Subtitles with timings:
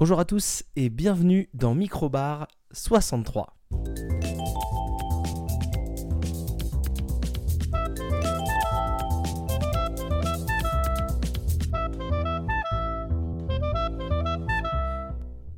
[0.00, 3.54] Bonjour à tous et bienvenue dans Microbar 63.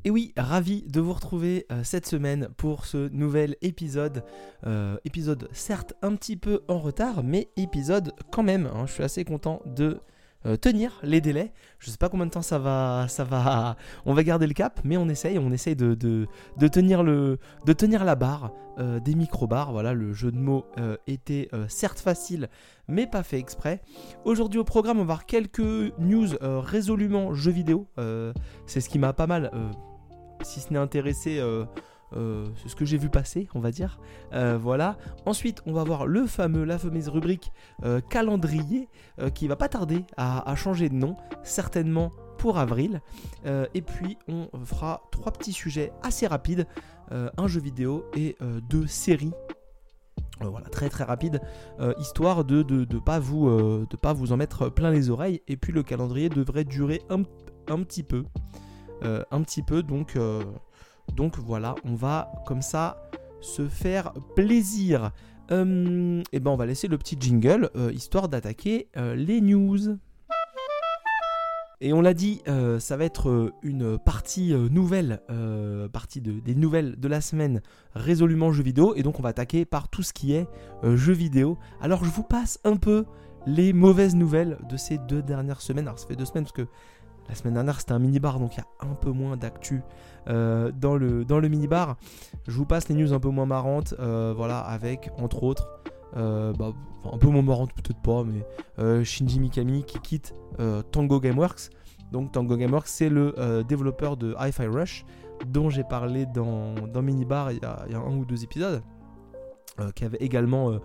[0.04, 4.24] Et oui, ravi de vous retrouver euh, cette semaine pour ce nouvel épisode.
[4.66, 8.66] Euh, épisode certes un petit peu en retard, mais épisode quand même.
[8.74, 8.86] hein.
[8.86, 10.00] Je suis assez content de
[10.46, 11.52] euh, tenir les délais.
[11.78, 13.76] Je sais pas combien de temps ça va, ça va.
[14.06, 17.72] On va garder le cap, mais on essaye, on essaye de, de, tenir le, de
[17.72, 19.72] tenir la barre euh, des micro-bars.
[19.72, 22.48] Voilà, le jeu de mots euh, était certes facile,
[22.88, 23.80] mais pas fait exprès.
[24.24, 25.60] Aujourd'hui au programme, on va voir quelques
[25.98, 27.86] news résolument jeux vidéo.
[28.66, 29.50] C'est ce qui m'a pas mal,
[30.42, 31.40] si ce n'est intéressé.
[32.16, 33.98] Euh, c'est ce que j'ai vu passer, on va dire.
[34.32, 34.96] Euh, voilà.
[35.26, 37.52] Ensuite, on va voir le fameux, la fameuse rubrique
[37.84, 38.88] euh, calendrier
[39.34, 43.00] qui va pas tarder à, changer de nom, certainement pour avril.
[43.44, 46.66] Et puis, on fera trois petits sujets assez rapides
[47.10, 48.36] un jeu vidéo et
[48.68, 49.32] deux séries.
[50.40, 51.40] Voilà, très très rapide,
[51.98, 55.42] histoire de ne de, pas vous, en mettre plein les oreilles.
[55.46, 57.22] Et puis le calendrier devrait durer un,
[57.82, 58.24] petit peu.
[59.02, 60.16] Un petit peu, donc,
[61.14, 63.02] donc voilà, on va comme ça
[63.40, 65.10] se faire plaisir.
[65.50, 69.98] Euh, et ben on va laisser le petit jingle, euh, histoire d'attaquer euh, les news.
[71.84, 75.20] Et on l'a dit, euh, ça va être une partie nouvelle,
[75.92, 77.60] partie de- des nouvelles de la semaine
[77.94, 78.94] résolument jeux vidéo.
[78.94, 80.46] Et donc on va attaquer par tout ce qui est
[80.84, 81.58] jeux vidéo.
[81.80, 83.04] Alors je vous passe un peu
[83.46, 85.88] les mauvaises nouvelles de ces deux dernières semaines.
[85.88, 86.68] Alors ça fait deux semaines parce que
[87.28, 89.82] la semaine dernière c'était un mini-bar, donc il y a un peu moins d'actu
[90.28, 91.96] euh, dans le, dans mini-bar.
[92.46, 95.68] Je vous passe les news un peu moins marrantes, euh, voilà, avec entre autres,
[96.16, 96.72] euh, bah,
[97.10, 100.34] un peu moins marrantes peut-être pas, mais Shinji Mikami qui quitte
[100.90, 101.70] Tango Gameworks.
[102.10, 105.04] Donc Tango Gameworks c'est le développeur de Hi-Fi Rush
[105.46, 108.82] dont j'ai parlé dans, dans Minibar il y, a, un ou deux épisodes,
[109.94, 110.78] qui avait également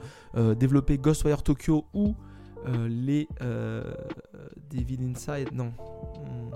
[0.55, 2.15] développé Ghostwire Tokyo ou
[2.67, 3.93] euh, les euh,
[4.69, 6.51] Devil Inside, non, hmm,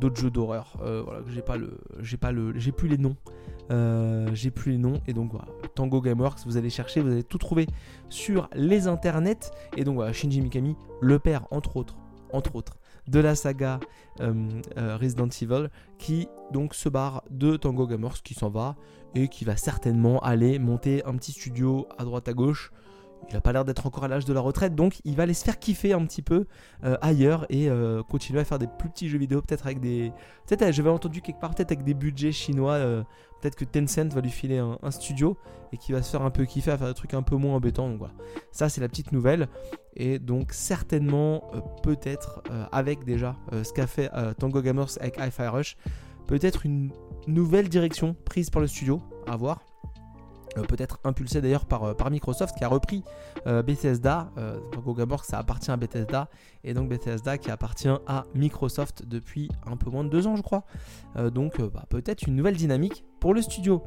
[0.00, 0.76] d'autres jeux d'horreur.
[0.82, 3.16] Euh, voilà, j'ai pas le, j'ai pas le, j'ai plus les noms,
[4.32, 7.38] j'ai plus les noms et donc voilà, Tango Gameworks, vous allez chercher, vous allez tout
[7.38, 7.66] trouver
[8.08, 11.96] sur les internets et donc Shinji Mikami, le père entre autres,
[12.32, 12.76] entre autres
[13.08, 13.78] de la saga
[14.18, 18.74] Resident Evil, qui donc se barre de Tango Gameworks, qui s'en va
[19.14, 22.72] et qui va certainement aller monter un petit studio à droite à gauche.
[23.28, 25.34] Il a pas l'air d'être encore à l'âge de la retraite, donc il va aller
[25.34, 26.46] se faire kiffer un petit peu
[26.84, 30.12] euh, ailleurs et euh, continuer à faire des plus petits jeux vidéo, peut-être avec des.
[30.46, 32.78] Peut-être, euh, j'avais entendu quelque part, peut-être avec des budgets chinois.
[33.40, 35.36] peut-être que Tencent va lui filer un, studio
[35.72, 37.56] et qui va se faire un peu kiffer à faire des trucs un peu moins
[37.56, 37.88] embêtants.
[37.88, 38.14] Donc voilà,
[38.52, 39.48] ça c'est la petite nouvelle.
[39.96, 41.50] Et donc certainement,
[41.82, 45.74] peut-être avec déjà ce qu'a fait Tango Gamers avec Hi-Fi
[46.26, 46.90] peut-être une
[47.26, 49.60] nouvelle direction prise par le studio, à voir.
[50.56, 53.02] Euh, peut-être impulsé d'ailleurs par, euh, par Microsoft qui a repris
[53.46, 54.30] euh, Bethesda.
[54.38, 56.28] Euh, Tango Gameworks ça appartient à Bethesda
[56.64, 60.42] et donc Bethesda qui appartient à Microsoft depuis un peu moins de deux ans je
[60.42, 60.64] crois.
[61.32, 63.82] Donc bah, peut-être une nouvelle dynamique pour le studio.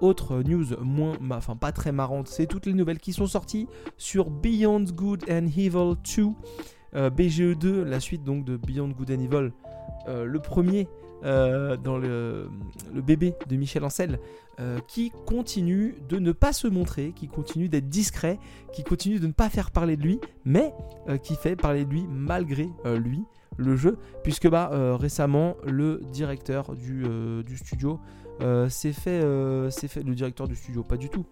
[0.00, 3.68] Autre news moins, enfin pas très marrante, c'est toutes les nouvelles qui sont sorties
[3.98, 6.28] sur Beyond Good and Evil 2,
[6.94, 9.52] euh, BGE2, la suite donc de Beyond Good and Evil,
[10.08, 10.88] le premier
[11.24, 12.50] euh, dans le,
[12.94, 14.18] bébé de Michel Ancel,
[14.60, 18.38] euh, qui continue de ne pas se montrer, qui continue d'être discret,
[18.72, 20.74] qui continue de ne pas faire parler de lui, mais
[21.08, 23.24] euh, qui fait parler de lui malgré lui
[23.56, 27.98] le jeu, puisque bah, récemment le directeur du, studio
[28.68, 29.20] s'est fait,
[29.70, 31.24] fait, le directeur du studio, pas du tout,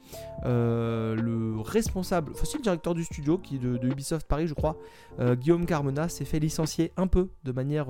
[0.44, 4.78] le responsable, enfin le directeur du studio qui est de, de Ubisoft Paris, je crois,
[5.20, 7.88] Guillaume Carmona s'est fait licencier un peu de manière,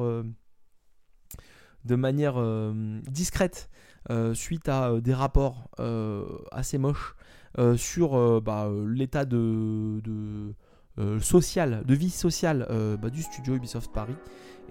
[1.85, 3.69] de manière euh, discrète
[4.11, 5.69] euh, suite à euh, des rapports
[6.51, 7.15] assez moches
[7.77, 10.01] sur bah, l'état de,
[11.21, 12.67] social, de vie sociale
[13.01, 14.17] bah, du studio Ubisoft Paris.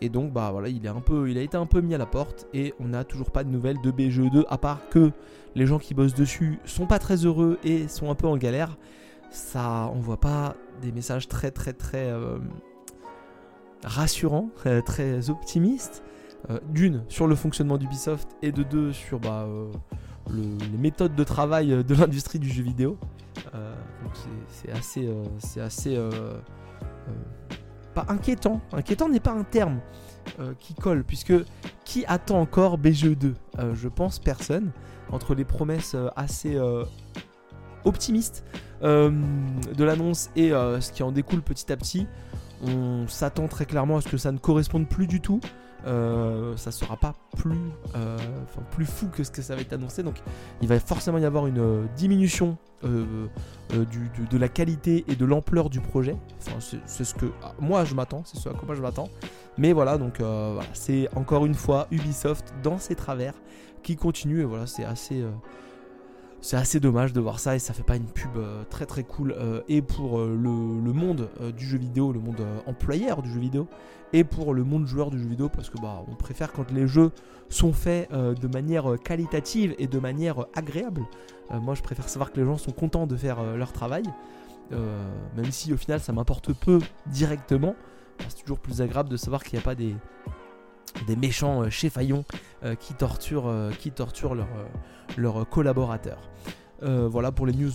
[0.01, 1.97] Et donc bah voilà, il est un peu, il a été un peu mis à
[1.97, 5.11] la porte et on n'a toujours pas de nouvelles de BGE2 à part que
[5.55, 8.77] les gens qui bossent dessus sont pas très heureux et sont un peu en galère.
[9.31, 12.11] Ça, on voit pas des messages très très très
[13.85, 14.49] rassurants,
[14.85, 16.03] très optimistes.
[16.49, 19.71] Euh, D'une sur le fonctionnement d'Ubisoft et de deux sur bah, euh,
[20.29, 22.97] le- les méthodes de travail euh, de l'industrie du jeu vidéo.
[24.49, 25.09] C'est- assez,
[25.39, 25.97] c'est assez
[27.93, 28.61] pas inquiétant.
[28.71, 29.79] Inquiétant n'est pas un terme
[30.59, 31.33] qui colle, puisque
[31.85, 34.71] qui attend encore BGE2 Euh, Je pense personne.
[35.11, 36.57] Entre les promesses assez
[37.85, 38.43] optimistes
[38.81, 42.07] de l'annonce et ce qui en découle petit à petit,
[42.65, 45.39] on s'attend très clairement à ce que ça ne corresponde plus du tout.
[45.85, 47.57] Euh, ça sera pas plus,
[47.95, 48.17] euh,
[48.71, 50.03] plus fou que ce que ça va être annoncé.
[50.03, 50.15] Donc
[50.61, 55.79] il va forcément y avoir une euh, diminution de la qualité et de l'ampleur du
[55.79, 56.17] projet.
[56.85, 59.09] c'est ce que ah, moi je m'attends, c'est ce à quoi je m'attends.
[59.57, 60.19] Mais voilà, donc
[60.73, 63.35] c'est encore une fois Ubisoft dans ses travers
[63.83, 64.41] qui continue.
[64.41, 65.23] Et voilà, c'est assez
[66.43, 68.37] c'est assez dommage de voir ça et ça fait pas une pub
[68.69, 69.35] très très cool
[69.69, 73.67] et pour le, monde du jeu vidéo, le monde employeur du jeu vidéo
[74.13, 76.87] et pour le monde joueur du jeu vidéo parce que bah on préfère quand les
[76.87, 77.11] jeux
[77.49, 81.01] sont faits euh, de manière euh, qualitative et de manière euh, agréable.
[81.51, 84.03] moi je préfère savoir que les gens sont contents de faire leur travail,
[84.71, 87.75] même si au final ça m'importe peu directement.
[88.27, 89.95] C'est toujours plus agréable de savoir qu'il n'y a pas des,
[91.07, 92.23] des méchants chez Fayon
[92.79, 94.47] qui torturent, qui torturent leurs
[95.17, 96.29] leur collaborateurs.
[96.81, 97.71] voilà pour les news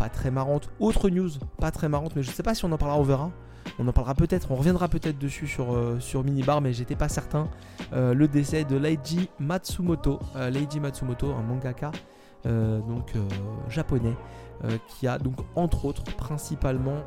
[0.00, 0.70] pas très marrantes.
[0.80, 1.28] Autre news
[1.58, 3.30] pas très marrante, mais je sais pas si on en parlera, on verra.
[3.78, 7.48] On en parlera peut-être, on reviendra peut-être dessus sur, euh, Minibar, mais j'étais pas certain.
[7.92, 10.18] Euh, le décès de Leiji Matsumoto.
[10.36, 11.92] Euh, Leiji Matsumoto, un mangaka
[12.42, 13.12] donc
[13.68, 14.16] japonais,
[14.88, 17.04] qui a donc entre autres principalement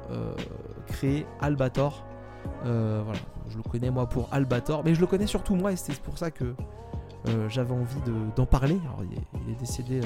[0.85, 2.05] créé Albator.
[2.63, 3.19] Voilà,
[3.49, 6.17] je le connais moi pour Albator, mais je le connais surtout moi et c'est pour
[6.17, 6.53] ça que
[7.49, 7.99] j'avais envie
[8.35, 8.79] d'en parler.
[9.45, 10.01] Il, est, décédé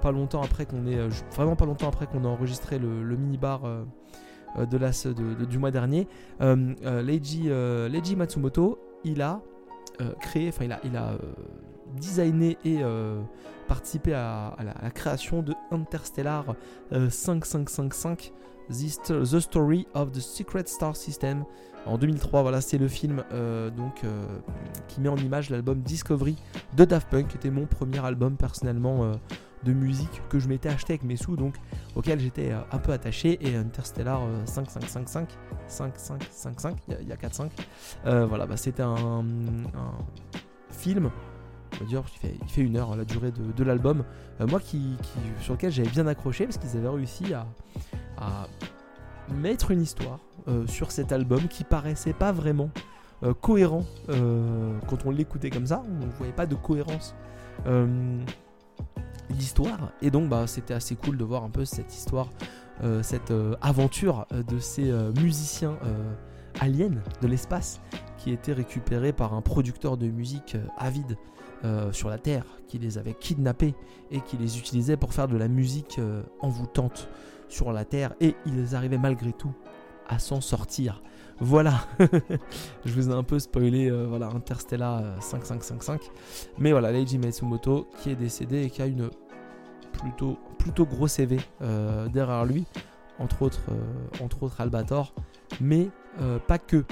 [0.00, 3.62] pas longtemps après qu'on ait, vraiment pas longtemps après qu'on ait enregistré le, le minibar
[4.58, 4.90] euh, de la,
[5.46, 6.06] du mois dernier,
[6.40, 9.40] euh, euh, Leiji, Matsumoto, il a
[10.20, 11.12] créé, enfin il a, il a
[11.96, 12.80] designé et
[13.68, 16.56] participé à, la, création de Interstellar
[16.90, 18.32] 5555,
[18.68, 21.44] The, Story of the Secret Star System.
[21.86, 23.22] En 2003, voilà, c'est le film
[23.76, 24.02] donc,
[24.88, 26.36] qui met en image l'album Discovery
[26.74, 29.18] de Daft Punk, qui était mon premier album personnellement
[29.64, 31.56] de musique que je m'étais acheté avec mes sous, donc
[31.96, 33.38] auquel j'étais euh, un peu attaché.
[33.40, 35.28] Et Interstellar 5555,
[35.66, 37.48] 5555, il y a 4-5.
[38.06, 39.24] Euh, voilà, bah, c'était un,
[40.70, 41.10] film.
[41.80, 44.04] Il fait, fait une heure la durée de, l'album.
[44.40, 44.96] Euh, moi, qui,
[45.40, 47.46] sur lequel j'avais bien accroché parce qu'ils avaient réussi à,
[49.34, 50.18] mettre une histoire
[50.66, 52.68] sur cet album qui paraissait pas vraiment
[53.40, 53.84] cohérent
[54.86, 55.82] quand on l'écoutait comme ça.
[55.88, 57.14] On ne voyait pas de cohérence
[59.30, 59.92] l'histoire.
[60.02, 62.28] Et donc, bah, c'était assez cool de voir un peu cette histoire,
[62.82, 65.76] euh, cette euh, aventure euh, de ces musiciens
[66.60, 66.90] aliens
[67.20, 67.80] de l'espace
[68.18, 71.16] qui étaient récupérés par un producteur de musique avide
[71.92, 73.74] sur la Terre, qui les avait kidnappés
[74.10, 75.98] et qui les utilisait pour faire de la musique
[76.40, 77.08] envoûtante
[77.48, 78.14] sur la Terre.
[78.20, 79.54] Et ils arrivaient malgré tout
[80.06, 81.02] à s'en sortir.
[81.40, 81.86] Voilà,
[82.84, 86.02] je vous ai un peu spoilé voilà, Interstellar 5555.
[86.58, 89.08] Mais voilà, Leiji Matsumoto qui est décédé et qui a une
[89.94, 92.66] plutôt, plutôt gros CV euh, derrière lui,
[93.18, 95.14] entre autres, euh, entre autres Albator,
[95.60, 95.88] mais
[96.20, 96.84] euh, pas que.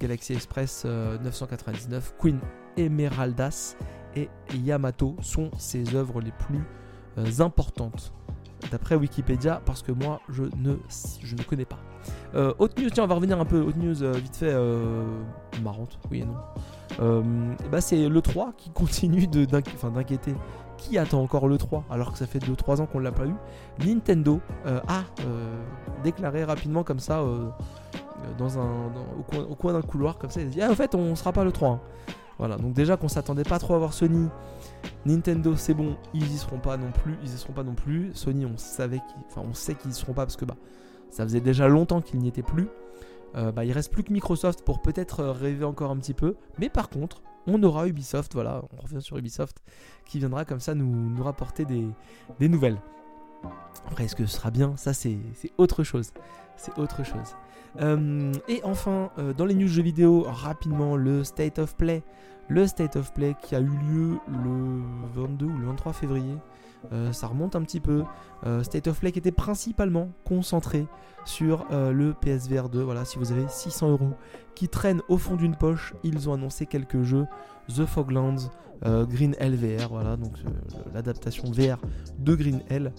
[0.00, 2.40] Galaxy Express 999, Queen
[2.76, 3.76] Emeraldas
[4.14, 8.12] et Yamato sont ses œuvres les plus importantes
[8.70, 10.76] d'après Wikipédia parce que moi je ne,
[11.22, 11.78] je ne connais pas.
[12.58, 14.54] haute news, tiens on va revenir un peu, haute news vite fait,
[15.62, 17.24] marrante, oui et non.
[17.70, 20.34] bah c'est le 3 qui continue d'inquiéter
[20.82, 23.34] qui attend encore le 3 alors que ça fait 2-3 ans qu'on l'a pas eu?
[23.86, 25.62] Nintendo euh, a euh,
[26.02, 27.48] déclaré rapidement comme ça euh,
[28.38, 28.92] dans un,
[29.48, 31.44] au coin, d'un couloir comme ça il a dit ah, en fait on sera pas
[31.44, 31.80] le 3 hein.
[32.38, 34.28] Voilà donc déjà qu'on s'attendait pas trop à voir Sony
[35.06, 38.10] Nintendo c'est bon ils y seront pas non plus ils y seront pas non plus
[38.14, 40.56] Sony on savait enfin on sait qu'ils y seront pas parce que bah
[41.10, 42.68] ça faisait déjà longtemps qu'ils n'y étaient plus
[43.34, 46.90] bah, il reste plus que Microsoft pour peut-être rêver encore un petit peu mais par
[46.90, 49.62] contre on aura Ubisoft, voilà, on revient sur Ubisoft,
[50.06, 52.80] qui viendra comme ça nous, nous rapporter des, nouvelles.
[53.86, 54.76] Après, est-ce que ce sera bien?
[54.76, 55.18] Ça, c'est
[55.58, 56.12] autre chose.
[56.56, 57.34] C'est autre chose.
[57.80, 62.02] Euh, et enfin, euh, dans les news jeux vidéo, rapidement, le State of Play.
[62.48, 64.82] Le State of Play qui a eu lieu le
[65.14, 66.36] 22 ou le 23 février.
[66.92, 68.04] Euh, ça remonte un petit peu.
[68.62, 70.86] State of Play qui était principalement concentré
[71.24, 72.82] sur le PSVR 2.
[72.82, 74.10] Voilà, si vous avez 600 euros
[74.56, 77.26] qui traînent au fond d'une poche, ils ont annoncé quelques jeux
[77.68, 78.50] The Foglands,
[78.84, 80.32] Green Hell VR, voilà, donc
[80.92, 81.78] l'adaptation VR
[82.18, 82.92] de Green Hell,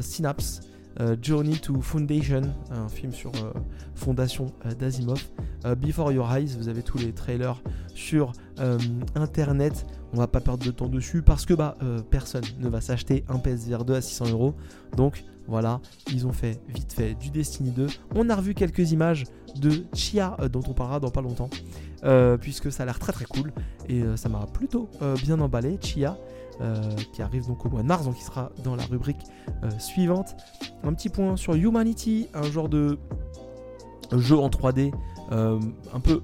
[0.00, 0.60] Synapse.
[0.98, 3.52] Euh, Journey to Foundation, un film sur euh,
[3.94, 5.22] fondation euh, d'Asimov.
[5.76, 7.62] Before Your Eyes, vous avez tous les trailers
[7.94, 8.32] sur
[9.14, 9.84] internet.
[10.14, 11.76] On va pas perdre de temps dessus parce que bah
[12.08, 14.54] personne ne va s'acheter un PSVR 2 à 600 euros.
[14.96, 17.88] Donc voilà, ils ont fait vite fait du Destiny 2.
[18.14, 19.24] On a revu quelques images
[19.60, 21.50] de Chia dont on parlera dans pas longtemps.
[22.40, 23.52] puisque ça a l'air très très cool
[23.86, 24.88] et ça m'a plutôt
[25.22, 25.78] bien emballé.
[25.82, 26.16] Chia,
[27.12, 29.24] qui arrive donc au mois de mars, donc qui sera dans la rubrique
[29.62, 30.36] euh, suivante.
[30.84, 32.98] Un petit point sur Humanity, un genre de
[34.12, 34.92] jeu en 3D,
[35.32, 35.60] euh,
[35.92, 36.22] un peu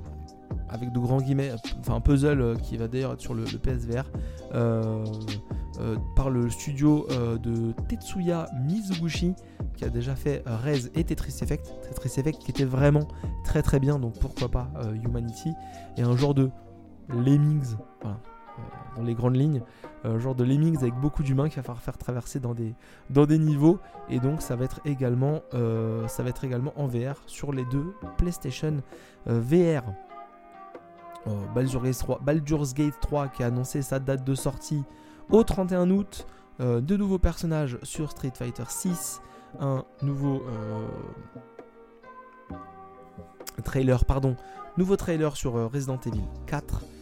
[0.68, 4.04] avec de grands guillemets, enfin un puzzle qui va d'ailleurs être sur le, PSVR,
[6.16, 7.06] par le studio
[7.42, 9.34] de Tetsuya Mizuguchi,
[9.76, 11.72] qui a déjà fait Rez et Tetris Effect.
[11.88, 13.06] Tetris Effect qui était vraiment
[13.44, 14.68] très très bien, donc pourquoi pas
[15.04, 15.52] Humanity,
[15.96, 16.50] et un genre de
[17.08, 18.18] Lemmings, voilà,
[18.96, 19.62] dans les grandes lignes,
[20.04, 22.74] euh, genre de lemmings avec beaucoup d'humains qu'il va falloir faire traverser dans des,
[23.10, 23.78] dans des niveaux.
[24.08, 27.64] Et donc ça va être également, euh, ça va être également en VR sur les
[27.66, 28.82] deux PlayStation
[29.28, 29.84] euh, VR.
[31.56, 34.84] Baldur's Gate, 3, Baldur's Gate 3 qui a annoncé sa date de sortie
[35.28, 36.24] au 31 août.
[36.60, 39.20] deux nouveaux personnages sur Street Fighter 6.
[39.58, 40.44] Un nouveau
[43.64, 44.36] trailer, pardon,
[44.76, 46.95] nouveau trailer sur Resident Evil 4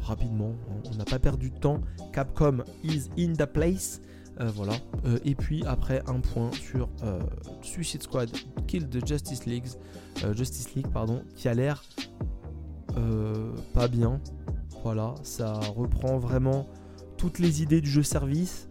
[0.00, 0.54] rapidement,
[0.90, 1.80] on n'a pas perdu de temps.
[2.12, 4.00] Capcom is in the place.
[4.40, 4.74] Euh, voilà.
[5.04, 7.20] Euh, et puis après un point sur euh,
[7.62, 8.30] Suicide Squad
[8.66, 9.66] Kill the Justice League,
[10.36, 11.82] Justice League pardon, qui a l'air
[13.74, 14.20] pas bien.
[14.82, 16.66] Voilà, ça reprend vraiment
[17.16, 18.68] toutes les idées du jeu service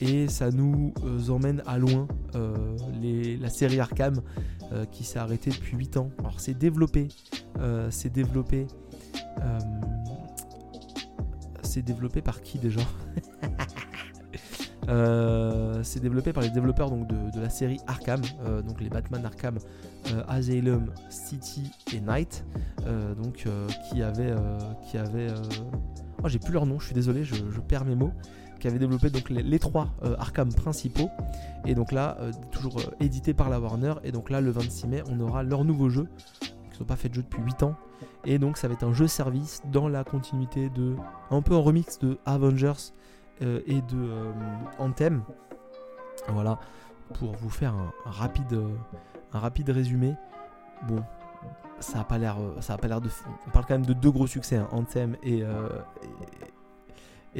[0.00, 0.92] et ça nous
[1.28, 4.20] emmène à loin la série Arkham
[4.90, 6.10] qui s'est arrêtée depuis 8 ans.
[6.18, 7.06] Alors c'est développé,
[7.90, 8.66] c'est développé
[11.68, 12.80] c'est développé par qui déjà
[14.88, 19.24] euh, c'est développé par les développeurs donc, de, la série Arkham, euh, donc les Batman
[19.24, 19.58] Arkham,
[20.12, 22.44] euh, Asylum, City et Night,
[23.22, 23.46] donc
[23.90, 24.34] qui avaient,
[24.88, 25.28] qui avait,
[26.24, 28.12] oh j'ai plus leur nom, je suis désolé, je, perds mes mots,
[28.60, 31.10] qui avaient développé donc les, trois Arkham principaux,
[31.66, 32.16] et donc là
[32.50, 35.90] toujours édité par la Warner, et donc là le 26 mai on aura leur nouveau
[35.90, 36.08] jeu,
[36.84, 37.74] pas fait de jeu depuis 8 ans,
[38.24, 40.96] et donc ça va être un jeu service dans la continuité de.
[41.30, 42.92] un peu en remix de Avengers
[43.42, 44.32] euh, et de euh,
[44.78, 45.22] Anthem.
[46.28, 46.58] Voilà,
[47.14, 48.68] pour vous faire un, rapide, euh,
[49.32, 50.14] un rapide résumé.
[50.86, 51.02] Bon,
[51.80, 52.36] ça a pas l'air.
[52.60, 53.08] Ça a pas l'air de.
[53.46, 55.44] On parle quand même de deux gros succès, hein, Anthem et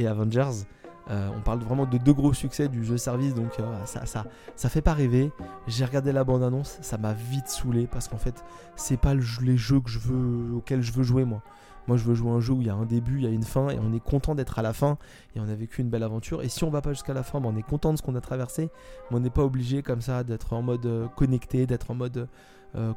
[0.06, 0.64] Avengers.
[1.10, 4.26] Euh, on parle vraiment de deux gros succès du jeu service, donc euh, ça, ça,
[4.56, 5.32] ça fait pas rêver.
[5.66, 8.44] J'ai regardé la bande annonce, ça m'a vite saoulé parce qu'en fait,
[8.76, 11.42] c'est pas les jeux que je veux, auxquels je veux jouer moi.
[11.86, 13.30] Moi, je veux jouer un jeu où il y a un début, il y a
[13.30, 14.98] une fin, et on est content d'être à la fin,
[15.34, 16.42] et on a vécu une belle aventure.
[16.42, 18.14] Et si on va pas jusqu'à la fin, ben, on est content de ce qu'on
[18.14, 18.68] a traversé,
[19.10, 22.28] mais on n'est pas obligé comme ça d'être en mode euh, connecté, d'être en mode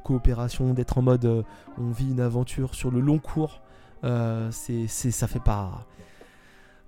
[0.04, 1.46] coopération, d'être en mode
[1.78, 3.62] on vit une aventure sur le long cours.
[4.52, 5.88] c'est, ça fait pas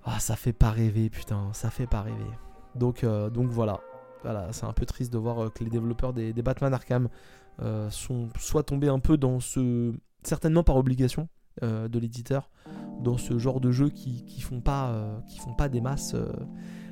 [0.04, 2.30] ah, ça fait pas rêver, putain, ça fait pas rêver.
[2.74, 3.80] Donc, euh, donc voilà.
[4.22, 7.08] Voilà, c'est un peu triste de voir euh, que les développeurs des, Batman Arkham
[7.60, 8.28] euh, sont
[8.66, 9.92] tombés un peu dans ce.
[10.22, 11.28] certainement par obligation
[11.62, 12.50] de l'éditeur,
[13.00, 15.14] dans ce genre de jeu qui, font pas,
[15.70, 16.16] des masses,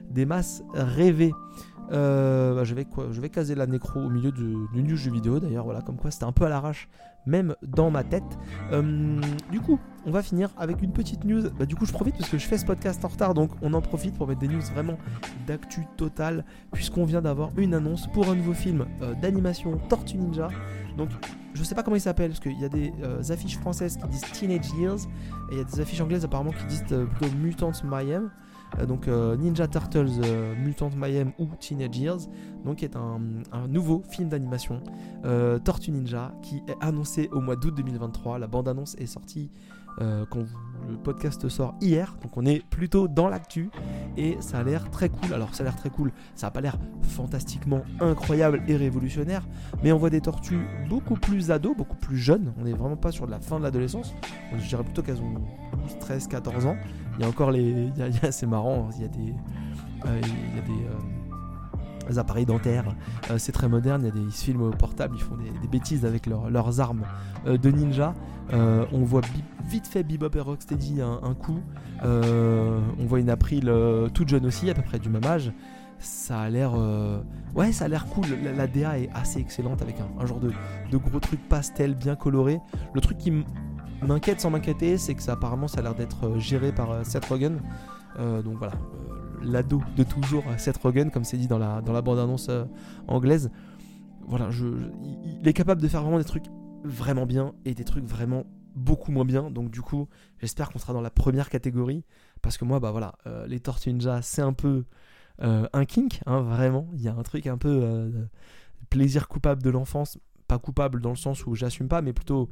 [0.08, 1.32] des masses rêvées.
[1.90, 5.82] Bah, je, vais quoi, caser la nécro au milieu du news jeu vidéo d'ailleurs, voilà,
[5.82, 6.88] comme quoi c'était un peu à l'arrache
[7.26, 8.38] même dans ma tête.
[8.72, 11.50] Euh, du coup, on va finir avec une petite news.
[11.58, 13.72] Bah, du coup, je profite parce que je fais ce podcast en retard, donc on
[13.74, 14.98] en profite pour mettre des news vraiment
[15.46, 20.48] d'actu total, puisqu'on vient d'avoir une annonce pour un nouveau film euh, d'animation Tortue Ninja.
[20.96, 21.10] Donc,
[21.54, 24.08] je sais pas comment il s'appelle, parce qu'il y a des euh, affiches françaises qui
[24.08, 24.98] disent Teenage Years,
[25.50, 28.30] et il y a des affiches anglaises apparemment qui disent plutôt Mutant Mayhem.
[28.78, 32.20] Euh, donc euh, Ninja Turtles euh, Mutant Mayhem ou Teenage Years,
[32.64, 33.20] donc qui est un,
[33.68, 34.80] nouveau film d'animation
[35.64, 38.38] Tortue Ninja qui est annoncé au mois d'août 2023.
[38.38, 39.50] La bande-annonce est sortie
[39.98, 40.46] quand
[40.88, 43.70] le podcast sort hier, donc on est plutôt dans l'actu
[44.16, 45.32] et ça a l'air très cool.
[45.32, 49.46] Alors ça a l'air très cool, ça a pas l'air fantastiquement incroyable et révolutionnaire,
[49.82, 52.52] mais on voit des tortues beaucoup plus ados, beaucoup plus jeunes.
[52.58, 54.14] On n'est vraiment pas sur la fin de l'adolescence.
[54.56, 55.34] Je dirais plutôt qu'elles ont
[56.00, 56.76] 13, 14 ans.
[57.18, 57.90] Il y a encore les.
[58.30, 59.34] c'est marrant, il y a des.
[60.06, 62.94] Euh, il y a des, euh, appareils dentaires.
[63.30, 65.36] Euh, c'est très moderne, il y a des, ils se filment au portable, ils font
[65.36, 67.04] des, bêtises avec leurs armes
[67.46, 68.14] de ninja.
[68.50, 69.22] on voit
[69.68, 71.60] vite fait Bebop et Rocksteady un, coup.
[72.02, 73.72] on voit une April
[74.12, 75.52] toute jeune aussi, à peu près du même âge.
[75.98, 76.72] Ça a l'air.
[77.54, 78.26] Ouais, ça a l'air cool.
[78.56, 80.52] La, DA est assez excellente avec un, genre de,
[80.90, 82.60] de, gros truc pastel bien coloré.
[82.92, 83.32] Le truc qui
[84.02, 87.04] m'inquiète sans m'inquiéter, c'est que ça apparemment ça a l'air d'être euh, géré par euh,
[87.04, 87.60] Seth Rogen.
[88.18, 88.74] Euh, donc voilà,
[89.42, 92.50] l'ado de toujours Seth Rogen, comme c'est dit dans la, dans bande-annonce
[93.08, 93.50] anglaise.
[94.26, 96.46] Voilà, il est capable de faire vraiment des trucs
[96.84, 98.44] vraiment bien et des trucs vraiment
[98.74, 99.50] beaucoup moins bien.
[99.50, 100.08] Donc du coup,
[100.40, 102.04] j'espère qu'on sera dans la première catégorie.
[102.40, 103.14] Parce que moi, bah voilà,
[103.46, 104.84] les Tortues Ninja, c'est un peu
[105.38, 106.88] un kink, hein, vraiment.
[106.92, 108.12] Il y a un truc un peu
[108.90, 110.18] plaisir coupable de l'enfance.
[110.46, 112.48] Pas coupable dans le sens où j'assume pas, mais plutôt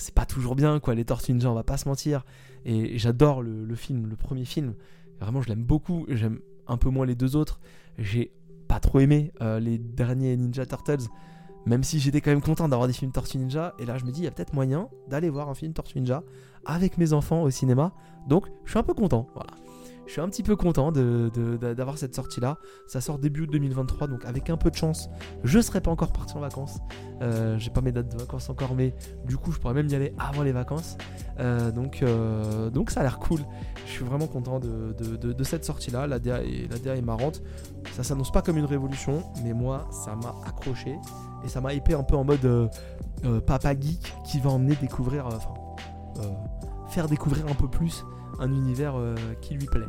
[0.00, 0.94] c'est pas toujours bien, quoi.
[0.94, 2.24] Les Tortues Ninja, on va pas se mentir.
[2.64, 4.74] Et, j'adore le, film, le premier film.
[5.20, 6.06] Vraiment, je l'aime beaucoup.
[6.08, 7.60] J'aime un peu moins les deux autres.
[7.98, 8.32] J'ai
[8.68, 11.08] pas trop aimé euh, les derniers Ninja Turtles.
[11.66, 14.10] Même si j'étais quand même content d'avoir des films Tortue Ninja, et là je me
[14.10, 16.22] dis, il y a peut-être moyen d'aller voir un film Tortue Ninja
[16.64, 17.92] avec mes enfants au cinéma.
[18.26, 19.28] Donc je suis un peu content.
[19.34, 19.50] Voilà.
[20.10, 22.58] Je suis un petit peu content d'avoir cette sortie-là.
[22.88, 25.08] Ça sort début 2023, donc avec un peu de chance,
[25.44, 26.80] je serai pas encore parti en vacances.
[27.22, 28.92] Euh, J'ai pas mes dates de vacances encore, mais
[29.28, 30.98] du coup, je pourrais même y aller avant les vacances.
[31.38, 33.38] Euh, donc, euh, donc ça a l'air cool.
[33.86, 36.08] Je suis vraiment content de, cette sortie-là.
[36.08, 37.40] La DA, est, la DA est marrante.
[37.92, 40.96] Ça s'annonce pas comme une révolution, mais moi, ça m'a accroché.
[41.44, 42.68] Et ça m'a hypé un peu en mode
[43.46, 45.54] papa geek qui va emmener découvrir, enfin,
[46.88, 48.04] faire découvrir un peu plus
[48.40, 49.86] un univers euh, qui lui plaît.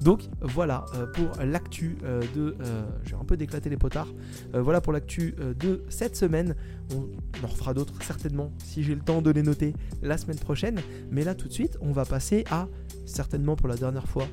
[0.00, 2.56] Donc voilà euh, pour l'actu euh, de...
[3.04, 4.08] je vais un peu déclater les potards.
[4.54, 6.54] voilà pour l'actu de cette semaine.
[6.94, 10.80] On en refera d'autres certainement si j'ai le temps de les noter la semaine prochaine.
[11.10, 12.68] Mais là tout de suite, on va passer à
[13.04, 14.24] certainement pour la dernière fois,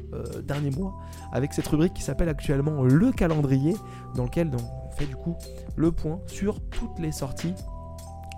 [0.43, 0.95] dernier mois,
[1.31, 3.75] avec cette rubrique qui s'appelle actuellement le calendrier,
[4.15, 5.35] dans lequel on fait du coup
[5.75, 7.53] le point sur toutes les sorties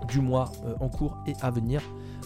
[0.08, 1.82] du mois en cours et à venir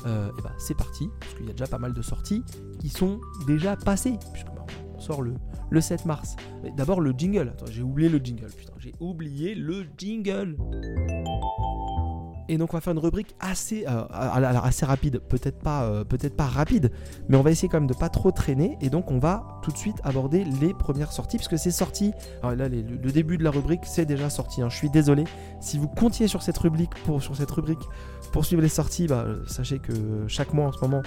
[0.07, 2.43] euh, et bah c'est parti, parce qu'il y a déjà pas mal de sorties
[2.81, 5.35] qui sont déjà passées, puisque bah, on sort le,
[5.71, 6.37] le 7 mars.
[6.77, 10.57] D'abord le jingle, j'ai oublié le jingle, putain, j'ai oublié le jingle.
[12.49, 14.05] Et donc on va faire une rubrique assez, euh,
[14.83, 16.91] rapide, peut-être pas, euh, peut-être pas rapide,
[17.29, 18.77] mais on va essayer quand même de pas trop traîner.
[18.81, 22.13] Et donc on va tout de suite aborder les premières sorties, puisque c'est sorti.
[22.43, 24.61] Alors là, le début de la rubrique, c'est déjà sorti.
[24.61, 24.69] Hein.
[24.69, 25.25] Je suis désolé.
[25.61, 27.83] Si vous comptiez sur cette rubrique pour, sur cette rubrique
[28.33, 29.93] pour suivre les sorties, bah, sachez que
[30.27, 31.03] chaque mois en ce moment,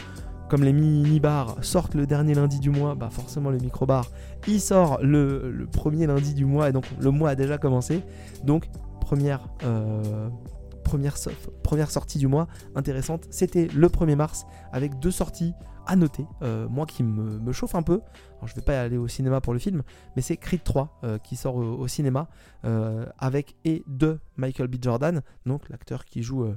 [0.48, 4.12] comme les mini-bars sortent le dernier lundi du mois, bah forcément le micro-bar,
[4.48, 8.04] il sort le, premier lundi du mois, et donc le mois a déjà commencé.
[8.44, 8.70] Donc
[9.02, 10.30] première, euh,
[11.90, 15.54] sortie du mois intéressante, c'était le 1er mars, avec deux sorties
[15.88, 18.02] à noter, euh, moi qui me, chauffe un peu.
[18.46, 19.82] Je vais pas aller au cinéma pour le film,
[20.16, 22.28] mais c'est Creed 3 euh, qui sort au, cinéma
[23.18, 24.76] avec et de Michael B.
[24.82, 26.48] Jordan, donc l'acteur qui joue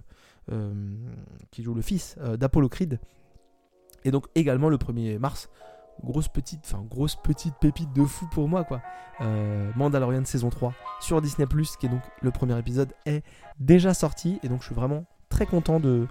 [1.51, 2.69] qui joue le fils euh, d'Apollo.
[4.05, 5.49] Et donc également le 1er mars,
[6.05, 8.81] grosse petite, enfin grosse petite pépite de fou pour moi quoi.
[9.21, 13.25] Euh, Mandalorian saison 3 sur Disney qui est donc le premier épisode est
[13.59, 16.07] déjà sorti et donc je suis vraiment très content de,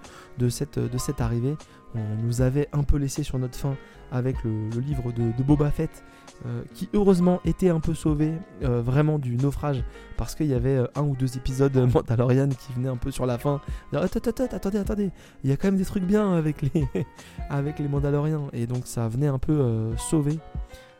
[0.50, 1.56] cette arrivée.
[1.96, 3.76] On nous avait un peu laissé sur notre fin
[4.12, 6.04] avec le, livre de, Boba Fett,
[6.46, 9.84] euh, qui heureusement était un peu sauvé euh, vraiment du naufrage,
[10.18, 13.26] parce qu'il y avait euh, un ou deux épisodes Mandalorian qui venaient un peu sur
[13.26, 13.62] la fin.
[13.94, 15.12] Attendez, attendez,
[15.44, 16.88] il y a quand même des trucs bien avec les,
[17.50, 20.40] avec les Mandaloriens, et donc ça venait un peu sauver.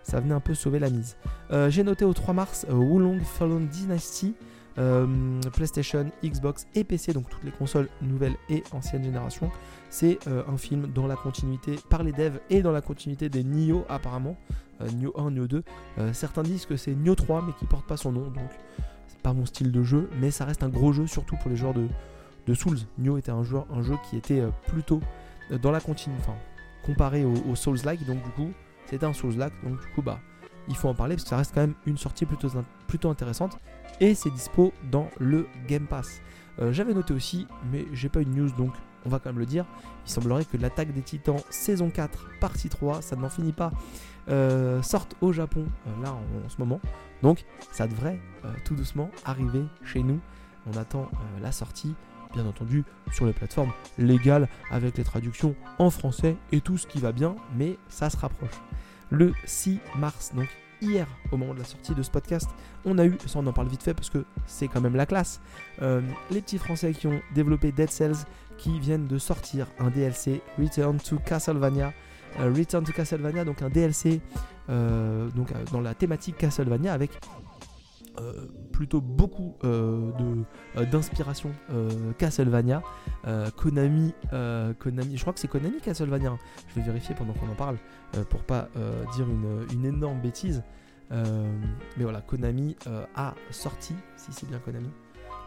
[0.04, 1.18] Ça venait un peu sauver la mise.
[1.68, 4.36] J'ai noté au 3 mars Wulong Fallen Dynasty,
[4.80, 9.52] euh, PlayStation, Xbox et PC, donc toutes les consoles nouvelles et anciennes générations.
[9.90, 13.44] C'est euh, un film dans la continuité par les devs et dans la continuité des
[13.44, 14.38] Nioh apparemment,
[14.82, 15.64] euh, Nioh 1, Nioh 2.
[16.14, 18.52] certains disent que c'est Nioh 3 mais qui porte pas son nom, donc
[19.08, 21.58] c'est pas mon style de jeu, mais ça reste un gros jeu surtout pour les
[21.58, 21.88] joueurs de,
[22.54, 22.78] Souls.
[22.98, 23.60] Nioh était un, jeu
[24.10, 25.02] qui était plutôt
[25.62, 26.38] dans la continuité, enfin
[26.86, 28.52] comparé au, Souls-like, donc du coup
[28.86, 30.20] c'était un Souls-like, donc du coup bah
[30.70, 33.58] il faut en parler parce que ça reste quand même une sortie plutôt intéressante
[34.00, 36.22] et c'est dispo dans le Game Pass.
[36.60, 38.74] Euh, j'avais noté aussi, mais j'ai pas une news donc
[39.06, 39.66] on va quand même le dire.
[40.06, 43.72] Il semblerait que l'attaque des titans saison 4 partie 3, ça n'en finit pas,
[44.30, 46.82] euh, sorte au Japon euh, là en, ce moment.
[47.22, 48.20] Donc ça devrait
[48.66, 50.20] tout doucement arriver chez nous.
[50.72, 51.10] On attend
[51.42, 51.96] la sortie,
[52.34, 57.00] bien entendu, sur les plateformes légales avec les traductions en français et tout ce qui
[57.00, 58.62] va bien, mais ça se rapproche.
[59.10, 60.50] Le 6 mars, donc
[60.82, 62.50] hier, au moment de la sortie de ce podcast,
[62.86, 65.06] on a eu, ça on en parle vite fait parce que c'est quand même la
[65.06, 65.42] classe,
[65.82, 68.26] euh, les petits Français qui ont développé Dead Cells
[68.58, 71.94] qui viennent de sortir un DLC Return to Castlevania.
[72.40, 74.22] Euh, Return to Castlevania, donc un DLC
[74.70, 75.30] euh,
[75.72, 77.12] dans la thématique Castlevania avec
[78.20, 80.12] euh, plutôt beaucoup euh,
[80.76, 81.52] euh, d'inspiration
[82.20, 82.84] Castlevania.
[83.56, 84.14] Konami,
[84.80, 86.32] Konami, je crois que c'est Konami Castlevania.
[86.32, 86.40] Hein.
[86.70, 87.78] Je vais vérifier pendant qu'on en parle
[88.30, 88.70] pour pas
[89.16, 90.64] dire une, énorme bêtise.
[91.10, 92.76] mais voilà, Konami
[93.16, 94.90] a sorti, si c'est bien Konami,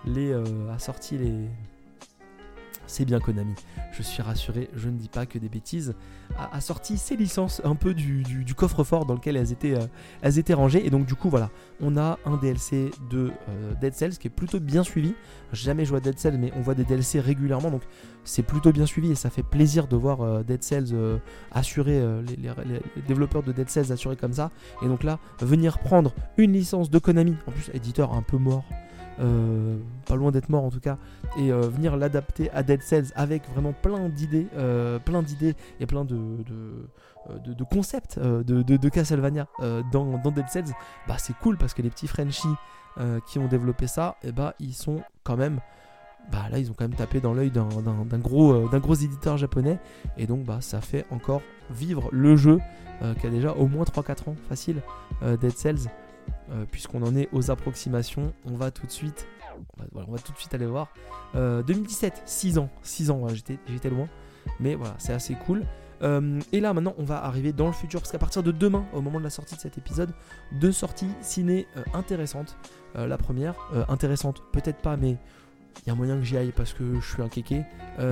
[0.04, 1.48] les, a sorti les,
[2.90, 3.54] c'est bien Konami.
[3.92, 5.94] Je suis rassuré, je ne dis pas que des bêtises.
[6.36, 9.86] A, sorti ses licences un peu du, coffre-fort dans lequel elles étaient, euh,
[10.22, 10.84] elles étaient rangées.
[10.84, 11.50] Et donc du coup voilà,
[11.80, 15.14] on a un DLC de euh, Dead Cells qui est plutôt bien suivi.
[15.52, 17.70] Jamais joué à Dead Cells mais on voit des DLC régulièrement.
[17.70, 17.82] Donc
[18.24, 21.20] c'est plutôt bien suivi et ça fait plaisir de voir euh, Dead Cells
[21.52, 24.50] assurer, les, les, développeurs de Dead Cells assurés comme ça.
[24.82, 28.64] Et donc là, venir prendre une licence de Konami, en plus éditeur un peu mort.
[29.20, 30.96] Euh, pas loin d'être mort en tout cas,
[31.36, 35.84] et euh, venir l'adapter à Dead Cells avec vraiment plein d'idées, euh, plein d'idées et
[35.86, 36.16] plein de,
[37.70, 39.46] concepts de, Castlevania
[39.92, 40.72] dans, Dead Cells,
[41.06, 42.48] bah c'est cool parce que les petits Frenchies
[43.26, 45.60] qui ont développé ça, et eh bah ils sont quand même
[46.32, 47.68] bah là ils ont quand même tapé dans l'œil d'un
[48.18, 49.78] gros, d'un gros éditeur japonais.
[50.16, 52.58] Et donc bah ça fait encore vivre le jeu
[53.20, 54.80] qui a déjà au moins 3-4 ans facile
[55.22, 55.90] Dead Cells
[56.70, 59.28] puisqu'on en est aux approximations on va tout de suite
[60.52, 60.92] aller voir
[61.34, 64.08] 2017 6 ans 6 ans j'étais loin
[64.58, 65.64] mais voilà c'est assez cool
[66.02, 68.86] euh, et là maintenant on va arriver dans le futur parce qu'à partir de demain,
[68.94, 70.10] au moment de la sortie de cet épisode,
[70.52, 72.56] deux sorties ciné euh, intéressantes.
[72.96, 73.54] Euh, la première,
[73.88, 75.16] intéressante peut-être pas, mais
[75.84, 77.62] il y a moyen que j'y aille parce que je suis un kéké.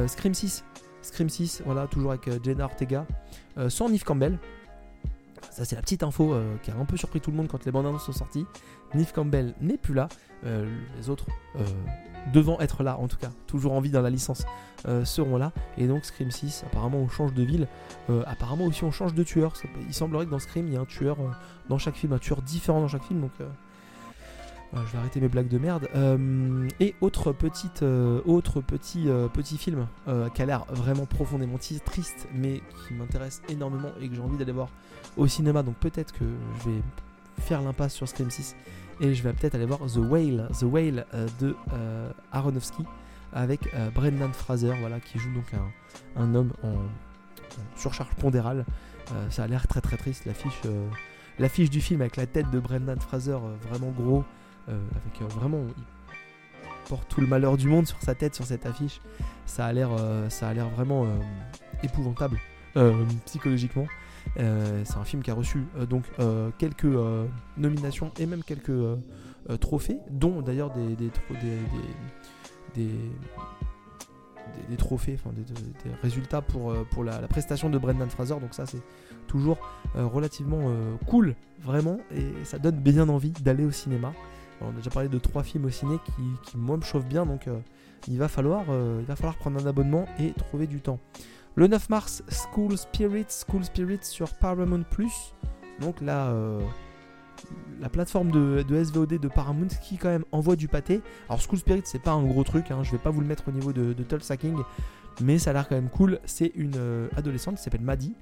[0.07, 0.65] Scream 6.
[1.03, 3.07] Scream 6, voilà, toujours avec Jenna Ortega,
[3.69, 4.39] sans Neve Campbell.
[5.51, 7.73] Ça c'est la petite info qui a un peu surpris tout le monde quand les
[7.73, 8.47] bandes annonces sont sorties.
[8.95, 10.09] Neve Campbell n'est plus là.
[10.45, 11.27] les autres
[12.33, 14.45] devant être là en tout cas, toujours en vie dans la licence,
[14.87, 15.53] euh, seront là.
[15.77, 17.69] Et donc Scream 6, apparemment on change de ville,
[18.11, 19.53] euh, apparemment aussi on change de tueur.
[19.87, 21.31] Il semblerait que dans Scream il y a un tueur euh,
[21.69, 23.33] dans chaque film, un tueur différent dans chaque film, donc
[24.75, 25.89] je vais arrêter mes blagues de merde.
[26.81, 29.87] et autre petite, autre petit, petit film
[30.35, 34.53] qui a l'air vraiment profondément triste, mais qui m'intéresse énormément et que j'ai envie d'aller
[34.53, 34.69] voir
[35.17, 35.63] au cinéma.
[35.63, 36.25] Donc peut-être que
[36.61, 36.83] je vais
[37.39, 38.57] faire l'impasse sur Scream 6
[39.01, 41.07] et je vais peut-être aller voir The Whale, The Whale
[41.41, 41.57] de
[42.33, 42.85] Aronofsky
[43.33, 45.47] avec euh, Brendan Fraser, voilà, qui joue donc
[46.17, 46.75] un, homme en,
[47.77, 48.65] surcharge pondérale.
[49.13, 50.89] Euh, ça a l'air très très triste, l'affiche, euh,
[51.39, 54.25] l'affiche du film avec la tête de Brendan Fraser vraiment gros,
[54.69, 59.01] avec vraiment il porte tout le malheur du monde sur sa tête sur cette affiche.
[59.47, 59.91] Ça a l'air,
[60.29, 61.07] ça a l'air vraiment
[61.83, 62.39] épouvantable
[63.27, 63.87] psychologiquement.
[64.37, 66.05] c'est un film qui a reçu donc
[66.59, 66.87] quelques
[67.57, 68.99] nominations et même quelques
[69.61, 71.11] trophées, dont d'ailleurs des, des,
[72.75, 72.91] des,
[74.69, 75.45] des, trophées, enfin des,
[76.03, 78.39] résultats pour, euh, pour la, prestation de Brendan Fraser.
[78.41, 78.83] Donc ça c'est
[79.27, 79.59] toujours
[79.97, 84.13] euh, relativement euh, cool, vraiment, et ça donne bien envie d'aller au cinéma.
[84.61, 85.97] On a déjà parlé de trois films au ciné
[86.45, 87.49] qui, moi me chauffent bien, donc
[88.09, 90.99] il, va falloir, il va falloir prendre un abonnement et trouver du temps.
[91.55, 95.35] Le 9 mars, School Spirit, School Spirit sur Paramount Plus.
[95.81, 96.33] Donc la
[97.91, 101.01] plateforme de, SVOD de Paramount qui quand même envoie du pâté.
[101.29, 103.49] Alors School Spirit c'est pas un gros truc, hein, je vais pas vous le mettre
[103.49, 104.05] au niveau de, de
[105.21, 106.21] mais ça a l'air quand même cool.
[106.25, 108.15] C'est une euh, adolescente qui s'appelle Maddie.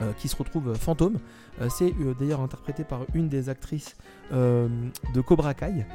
[0.00, 1.18] Euh, qui se retrouve fantôme.
[1.60, 3.96] Euh, c'est d'ailleurs interprété par une des actrices
[4.30, 5.86] de Cobra Kai.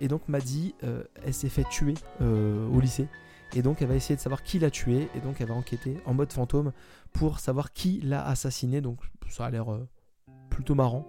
[0.00, 3.08] et donc Maddie, elle s'est fait tuer au lycée.
[3.54, 5.08] Et donc elle va essayer de savoir qui l'a tué.
[5.14, 6.72] Et donc elle va enquêter en mode fantôme
[7.12, 8.80] pour savoir qui l'a assassiné.
[8.80, 8.98] Donc
[9.28, 9.66] ça a l'air
[10.50, 11.06] plutôt marrant.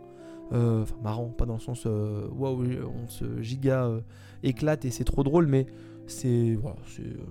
[0.53, 4.01] Euh, enfin, marrant, pas dans le sens euh, waouh, on se giga euh,
[4.43, 5.65] éclate et c'est trop drôle, mais
[6.07, 6.61] c'est une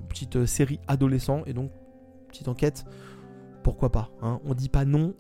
[0.09, 1.71] petite série adolescent et donc
[2.29, 2.85] petite enquête.
[3.63, 4.41] Pourquoi pas hein.
[4.45, 5.15] On dit pas non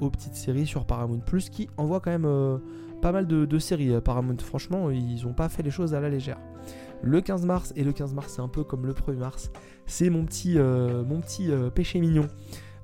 [0.00, 2.60] aux petites séries sur Paramount Plus qui envoient quand même
[3.00, 4.00] pas mal de, séries.
[4.00, 6.38] Paramount, franchement, ils ont pas fait les choses à la légère.
[7.02, 9.50] Le 15 mars, et le 15 mars, c'est un peu comme le 1er mars,
[9.86, 12.28] c'est mon petit, mon petit péché mignon.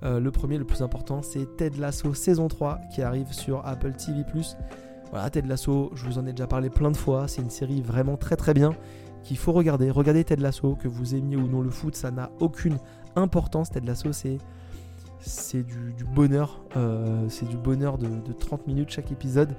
[0.04, 3.92] Euh, le premier, le plus important, c'est Ted Lasso saison 3 qui arrive sur Apple
[3.92, 4.24] TV.
[5.10, 7.28] Voilà, Ted Lasso, je vous en ai déjà parlé plein de fois.
[7.28, 8.72] C'est une série vraiment très très bien
[9.22, 9.90] qu'il faut regarder.
[9.90, 12.78] Regardez Ted Lasso, que vous aimiez ou non le foot, ça n'a aucune
[13.14, 13.70] importance.
[13.70, 14.38] Ted Lasso, c'est
[15.22, 16.60] c'est du, bonheur.
[16.76, 19.54] Euh, c'est du bonheur de, 30 minutes chaque épisode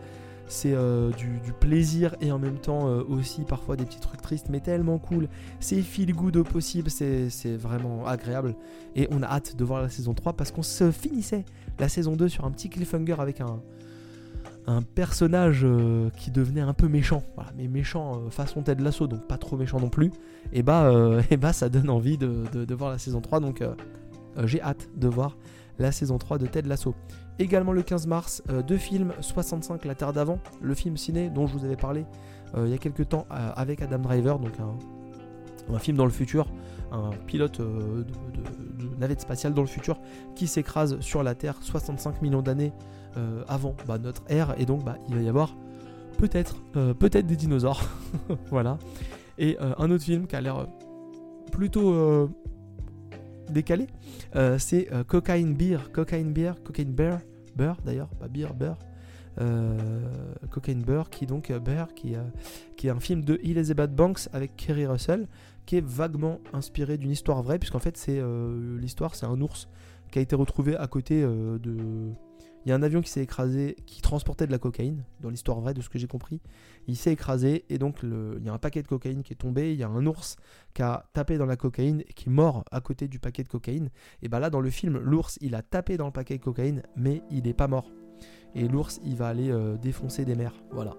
[0.45, 4.49] c'est euh, du, plaisir et en même temps euh, aussi parfois des petits trucs tristes,
[4.49, 5.29] mais tellement cool.
[5.59, 8.53] C'est feel good au possible, c'est vraiment agréable.
[8.95, 11.45] Et on a hâte de voir la saison 3 parce qu'on se finissait
[11.79, 13.61] la saison 2 sur un petit cliffhanger avec un,
[14.95, 15.65] personnage
[16.17, 17.23] qui devenait un peu méchant.
[17.35, 20.11] Voilà, mais méchant façon tête de l'assaut, donc pas trop méchant non plus.
[20.51, 20.91] Et bah,
[21.39, 23.63] bah ça donne envie de, de voir la saison 3, donc
[24.45, 25.37] j'ai hâte de voir
[25.79, 26.95] la saison 3 de Ted Lasso.
[27.39, 31.47] Également le 15 mars, euh, deux films 65 La Terre d'avant, le film ciné dont
[31.47, 32.05] je vous avais parlé
[32.55, 36.11] euh, il y a quelques temps euh, avec Adam Driver, donc un, film dans le
[36.11, 36.45] futur,
[36.91, 38.05] un pilote de,
[38.99, 39.99] navette spatiale dans le futur
[40.35, 42.73] qui s'écrase sur la Terre 65 millions d'années
[43.47, 45.55] avant bah, notre ère, et donc bah, il va y avoir
[46.17, 47.81] peut-être peut-être des dinosaures.
[48.49, 48.77] voilà.
[49.37, 50.67] Et un autre film qui a l'air
[51.51, 52.29] plutôt
[53.49, 53.87] décalé,
[54.35, 57.19] euh, c'est euh, Cocaine Beer, Cocaine Beer, Cocaine Bear,
[57.55, 58.77] Bear d'ailleurs, pas Beer, Bear.
[59.41, 59.79] Euh,
[60.51, 62.13] Cocaine Bear qui donc Bear qui,
[62.77, 65.27] qui est un film de Elizabeth Banks avec Kerry Russell
[65.65, 68.21] qui est vaguement inspiré d'une histoire vraie puisqu'en fait c'est
[68.79, 69.69] l'histoire c'est un ours
[70.11, 72.11] qui a été retrouvé à côté de
[72.65, 75.59] il y a un avion qui s'est écrasé, qui transportait de la cocaïne, dans l'histoire
[75.59, 76.39] vraie de ce que j'ai compris.
[76.87, 79.73] Il s'est écrasé et donc il y a un paquet de cocaïne qui est tombé.
[79.73, 80.37] Il y a un ours
[80.73, 83.49] qui a tapé dans la cocaïne et qui est mort à côté du paquet de
[83.49, 83.89] cocaïne.
[84.21, 86.83] Et bah là, dans le film, l'ours il a tapé dans le paquet de cocaïne,
[86.95, 87.91] mais il n'est pas mort.
[88.55, 90.53] Et l'ours il va aller euh, défoncer des mers.
[90.71, 90.95] Voilà.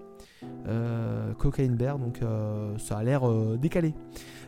[0.67, 3.95] Euh, cocaine bear, donc euh, ça a l'air décalé.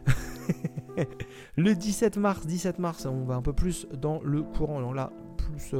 [1.57, 4.77] le 17 mars, 17 mars, on va un peu plus dans le courant.
[4.77, 5.73] Alors là, plus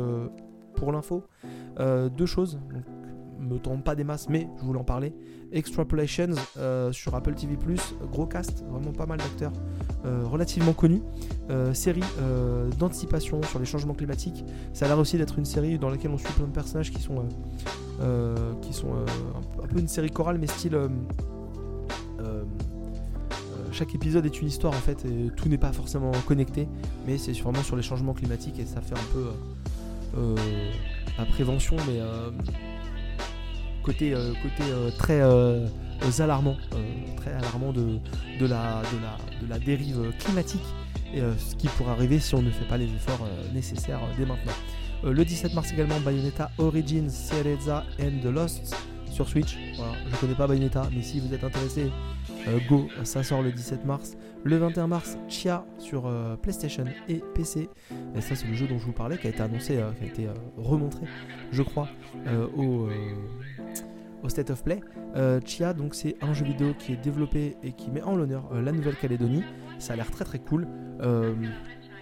[0.78, 1.26] pour l'info,
[1.78, 2.60] deux choses.
[2.74, 2.86] Donc,
[3.40, 5.14] me tombe pas des masses, mais je voulais en parler.
[5.52, 7.58] Extrapolations euh, sur Apple TV+,
[8.12, 9.54] gros cast, vraiment pas mal d'acteurs
[10.06, 11.02] euh, relativement connus.
[11.50, 12.04] Euh, série
[12.78, 14.44] d'anticipation sur les changements climatiques.
[14.74, 17.02] Ça a l'air aussi d'être une série dans laquelle on suit plein de personnages qui
[17.02, 17.28] sont,
[18.62, 20.78] qui sont un, peu une série chorale, mais style
[23.72, 26.68] chaque épisode est une histoire en fait et tout n'est pas forcément connecté
[27.06, 29.26] mais c'est vraiment sur les changements climatiques et ça fait un peu
[30.16, 32.00] la prévention mais
[33.88, 35.66] côté, euh, côté euh, très euh,
[36.20, 36.58] alarmant,
[37.16, 38.00] très alarmant de,
[38.40, 40.66] de, la, de, la, de la dérive climatique
[41.14, 44.52] et ce qui pourrait arriver si on ne fait pas les efforts nécessaires dès maintenant.
[45.04, 48.76] le 17 mars également, Bayonetta Origins, Cereza and the Lost
[49.18, 49.58] sur Switch.
[49.76, 51.90] Voilà, je connais pas Bayonetta, mais si vous êtes intéressé,
[52.70, 54.16] go, ça sort le 17 mars.
[54.44, 56.08] Le 21 mars, Chia sur
[56.44, 57.68] PlayStation et PC.
[58.16, 60.08] Et ça, c'est le jeu dont je vous parlais, qui a été annoncé, qui a
[60.08, 61.08] été remontré,
[61.52, 61.90] je crois,
[62.56, 62.90] au
[64.24, 64.80] au State of Play.
[65.16, 68.50] Euh, Chia, donc c'est un jeu vidéo qui est développé et qui met en l'honneur
[68.52, 69.44] euh, la Nouvelle-Calédonie.
[69.80, 70.68] Ça a l'air très très cool.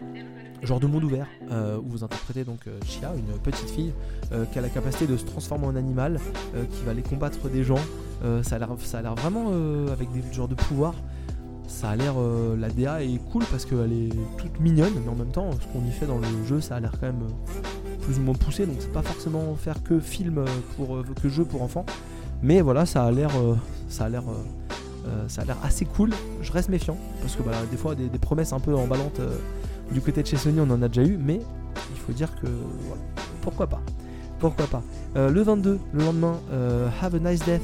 [0.01, 3.93] Euh, genre de monde ouvert où vous interprétez donc Chia, une petite fille
[4.51, 6.19] qui a la capacité de se transformer en animal,
[6.71, 7.79] qui va aller combattre des gens.
[8.41, 9.51] ça a l'air vraiment
[9.91, 10.95] avec des genres de pouvoirs.
[11.67, 12.15] Ça a l'air
[12.57, 15.85] la DA est cool parce qu'elle est toute mignonne, mais en même temps ce qu'on
[15.85, 17.27] y fait dans le jeu ça a l'air quand même
[18.01, 20.45] plus ou moins poussé, donc c'est pas forcément faire que film
[20.77, 21.85] pour que jeu pour enfants.
[22.41, 23.55] Mais voilà, ça a l'air, euh,
[23.89, 26.11] ça a l'air, euh, euh, ça l'air assez cool.
[26.41, 29.19] Je reste méfiant parce que bah, des fois des, promesses un peu emballantes
[29.91, 31.39] du côté de chez Sony, on en a déjà eu, mais
[31.91, 32.47] il faut dire que
[33.41, 33.81] pourquoi pas,
[34.39, 34.83] pourquoi pas?
[35.15, 36.39] le 22, le lendemain,
[37.01, 37.61] Have a Nice Death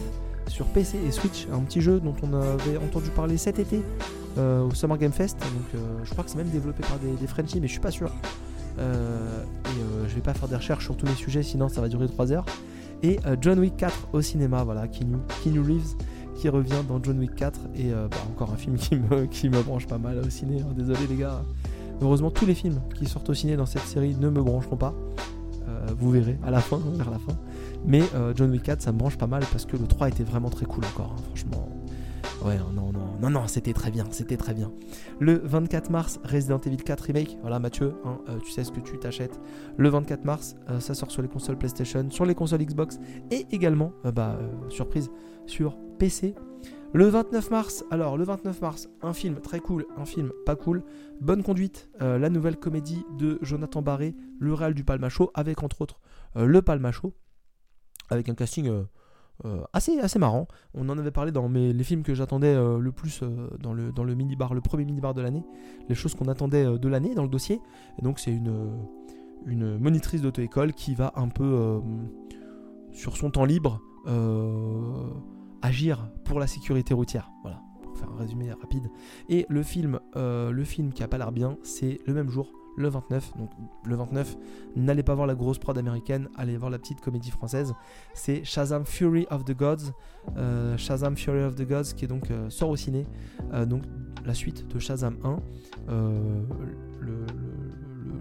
[0.48, 3.82] sur PC et Switch, un petit jeu dont on avait entendu parler cet été
[4.38, 5.38] au Summer Game Fest.
[5.40, 7.92] Donc je crois que c'est même développé par des, des Frenchies, mais je suis pas
[7.92, 8.12] sûr.
[8.80, 12.08] et je vais pas faire des recherches sur tous les sujets, sinon ça va durer
[12.08, 12.46] 3 heures
[13.04, 15.96] et euh, John Wick 4 au cinéma, voilà, Keanu, Reeves
[16.36, 19.50] qui revient dans John Wick 4 et euh, bah, encore un film qui me, qui
[19.50, 20.74] me branche pas mal au ciné, hein.
[20.76, 21.42] désolé les gars.
[22.02, 24.94] Heureusement tous les films qui sortent au ciné dans cette série ne me brancheront pas.
[25.68, 27.38] Euh, vous verrez à la fin, vers la fin.
[27.86, 28.02] Mais
[28.36, 30.66] John Wick 4 ça me branche pas mal parce que le 3 était vraiment très
[30.66, 31.22] cool encore, hein.
[31.28, 31.68] franchement.
[32.44, 34.72] Ouais, non, non, non, non, c'était très bien, c'était très bien.
[35.20, 37.38] Le 24 mars, Resident Evil 4 Remake.
[37.42, 39.40] Voilà, Mathieu, hein, euh, tu sais ce que tu t'achètes.
[39.78, 43.46] Le 24 mars, euh, ça sort sur les consoles PlayStation, sur les consoles Xbox et
[43.52, 45.12] également, euh, bah, surprise,
[45.46, 46.34] sur PC.
[46.94, 50.84] Le 29 mars, alors le 29 mars, un film très cool, un film pas cool.
[51.22, 56.00] Bonne conduite, la nouvelle comédie de Jonathan Barré, le réal du Palmacho, avec entre autres
[56.36, 57.14] le Palmacho,
[58.10, 58.70] avec un casting
[59.46, 60.48] euh, assez, assez marrant.
[60.76, 63.74] On en avait parlé dans mes, les films que j'attendais euh, le plus euh, dans,
[63.74, 65.44] le, dans le mini-bar, le premier mini-bar de l'année,
[65.90, 67.60] les choses qu'on attendait de l'année dans le dossier.
[67.98, 71.82] Et donc c'est une monitrice d'auto-école qui va un peu,
[72.92, 73.82] sur son temps libre,
[75.62, 77.32] agir pour la sécurité routière.
[77.42, 78.90] Voilà, pour faire un résumé rapide.
[79.30, 82.90] Et le film, le film qui a pas l'air bien, c'est le même jour, le
[82.90, 83.38] 29.
[83.38, 83.50] Donc
[83.86, 84.38] le 29,
[84.76, 87.74] n'allez pas voir la grosse prod américaine, allez voir la petite comédie française.
[88.14, 89.92] C'est Shazam Fury of the Gods.
[90.38, 93.06] Euh, Shazam Fury of the Gods qui est donc euh, sort au ciné.
[93.54, 93.84] Euh, donc
[94.26, 95.40] la suite de Shazam 1.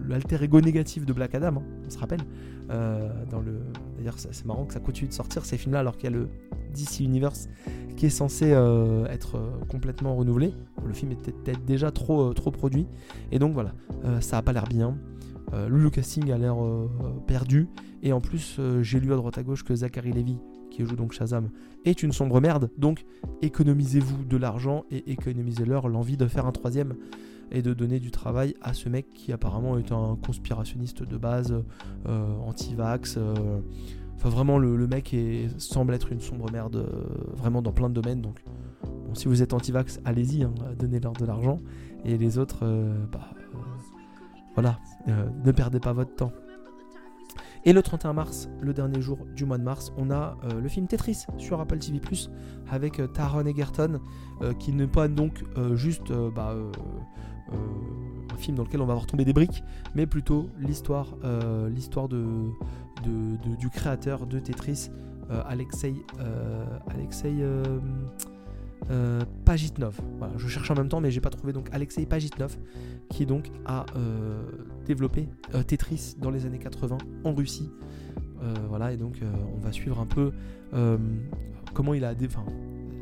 [0.08, 2.20] L'alter ego négatif de Black Adam, hein, on se rappelle.
[2.68, 3.60] le...
[3.98, 6.28] D'ailleurs, c'est marrant que ça continue de sortir ces films-là alors qu'il y a le
[6.74, 7.48] DC Universe
[8.00, 10.54] qui est censé euh, être euh, complètement renouvelé.
[10.86, 12.86] Le film était peut-être déjà trop, euh, trop produit.
[13.30, 13.74] Et donc voilà,
[14.20, 14.96] ça a pas l'air bien.
[15.52, 16.56] Le casting a l'air
[17.26, 17.68] perdu.
[18.02, 20.38] Et en plus, j'ai lu à droite à gauche que Zachary Levy,
[20.70, 21.50] qui joue donc Shazam,
[21.84, 22.70] est une sombre merde.
[22.78, 23.04] Donc
[23.42, 26.94] économisez-vous de l'argent et économisez-leur l'envie de faire un troisième
[27.50, 31.54] et de donner du travail à ce mec qui apparemment est un conspirationniste de base,
[32.06, 33.18] anti-vax.
[34.20, 35.16] Enfin, vraiment, le, mec
[35.56, 36.86] semble être une sombre merde, euh,
[37.34, 38.20] vraiment dans plein de domaines.
[38.20, 38.44] Donc,
[39.14, 41.56] si vous êtes anti-vax, allez-y, hein, donnez-leur de l'argent.
[42.04, 42.94] Et les autres, euh,
[44.62, 46.32] bah, euh, voilà, ne perdez pas votre temps.
[47.64, 50.86] Et le 31 mars, le dernier jour du mois de mars, on a le film
[50.86, 52.00] Tetris sur Apple TV
[52.70, 54.00] avec Taron Egerton,
[54.58, 55.44] qui n'est pas donc
[55.74, 56.54] juste bah,
[57.52, 59.62] un film dans lequel on va voir tomber des briques,
[59.94, 61.18] mais plutôt l'histoire,
[63.04, 64.88] du créateur de Tetris,
[65.30, 65.42] euh, euh,
[66.88, 67.44] Alexei
[68.90, 70.00] euh, Pagitnov.
[70.36, 72.56] Je cherche en même temps, mais j'ai pas trouvé donc Alexei Pagitnov,
[73.08, 73.86] qui donc a
[74.86, 75.28] développé
[75.66, 77.70] Tetris dans les années 80 en Russie.
[78.68, 79.20] voilà, et donc
[79.56, 80.32] on va suivre un peu
[81.74, 82.44] comment il a, enfin,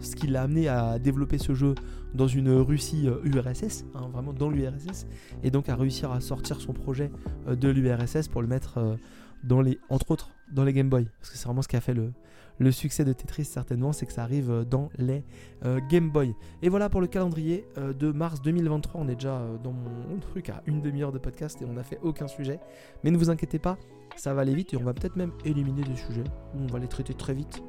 [0.01, 1.75] ce qui l'a amené à développer ce jeu
[2.15, 5.07] dans une Russie URSS, hein, vraiment dans l'URSS,
[5.43, 7.11] et donc à réussir à sortir son projet
[7.49, 8.99] de l'URSS pour le mettre
[9.45, 11.81] dans les, entre autres, dans les Game Boy, parce que c'est vraiment ce qui a
[11.81, 12.13] fait le,
[12.59, 15.23] le succès de Tetris certainement, c'est que ça arrive euh, dans les
[15.65, 16.35] euh, Game Boy.
[16.63, 19.01] Et voilà pour le calendrier euh, de mars 2023.
[19.01, 21.99] On est déjà dans mon truc à une demi-heure de podcast et on n'a fait
[22.03, 22.59] aucun sujet.
[23.05, 23.79] Mais ne vous inquiétez pas,
[24.17, 26.25] ça va aller vite et on va peut-être même éliminer des sujets.
[26.55, 27.63] On va les traiter très vite.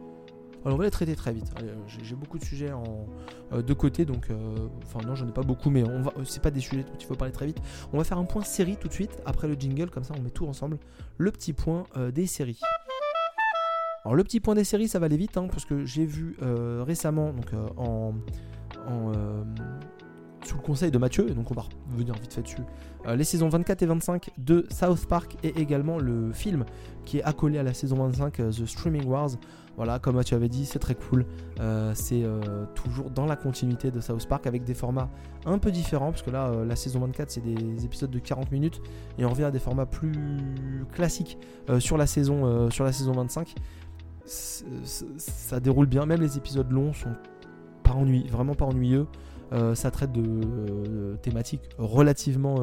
[0.66, 1.54] Alors on va les traiter très vite.
[2.04, 2.70] J'ai beaucoup de sujets
[3.54, 4.28] de côté, donc
[4.84, 6.12] enfin non, j'en ai pas beaucoup, mais on va.
[6.26, 7.62] C'est pas des sujets dont il faut parler très vite.
[7.94, 10.22] On va faire un point série tout de suite après le jingle, comme ça on
[10.22, 10.78] met tout ensemble.
[11.18, 12.60] Le petit point des séries.
[14.06, 16.38] Alors le petit point des séries, ça va aller vite, hein, parce que j'ai vu
[16.42, 18.14] euh, récemment, donc euh, en,
[18.90, 19.44] euh,
[20.46, 22.62] sous le conseil de Mathieu, et donc on va revenir vite fait dessus,
[23.08, 26.66] les saisons 24 et 25 de South Park et également le film
[27.06, 29.32] qui est accolé à la saison 25, The Streaming Wars.
[29.76, 31.26] Voilà, comme Mathieu avait dit, c'est très cool.
[31.94, 32.24] c'est
[32.76, 35.10] toujours dans la continuité de South Park avec des formats
[35.46, 38.82] un peu différents, parce que là, la saison 24, c'est des épisodes de 40 minutes,
[39.18, 41.38] et on revient à des formats plus classiques
[41.80, 43.56] sur, la saison, sur la saison 25
[44.30, 46.06] ça déroule bien.
[46.06, 47.14] Même les épisodes longs sont
[47.84, 49.08] pas ennuyeux, vraiment pas ennuyeux.
[49.52, 52.58] Euh, ça traite de euh, thématiques relativement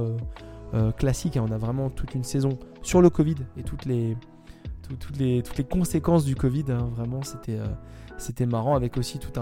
[0.74, 1.36] euh, classiques.
[1.36, 1.44] Hein.
[1.48, 4.16] On a vraiment toute une saison sur le Covid et toutes les,
[5.00, 6.64] toutes les, toutes les conséquences du Covid.
[6.68, 6.88] Hein.
[6.94, 7.58] Vraiment, c'était
[8.18, 9.38] c'était marrant avec aussi toute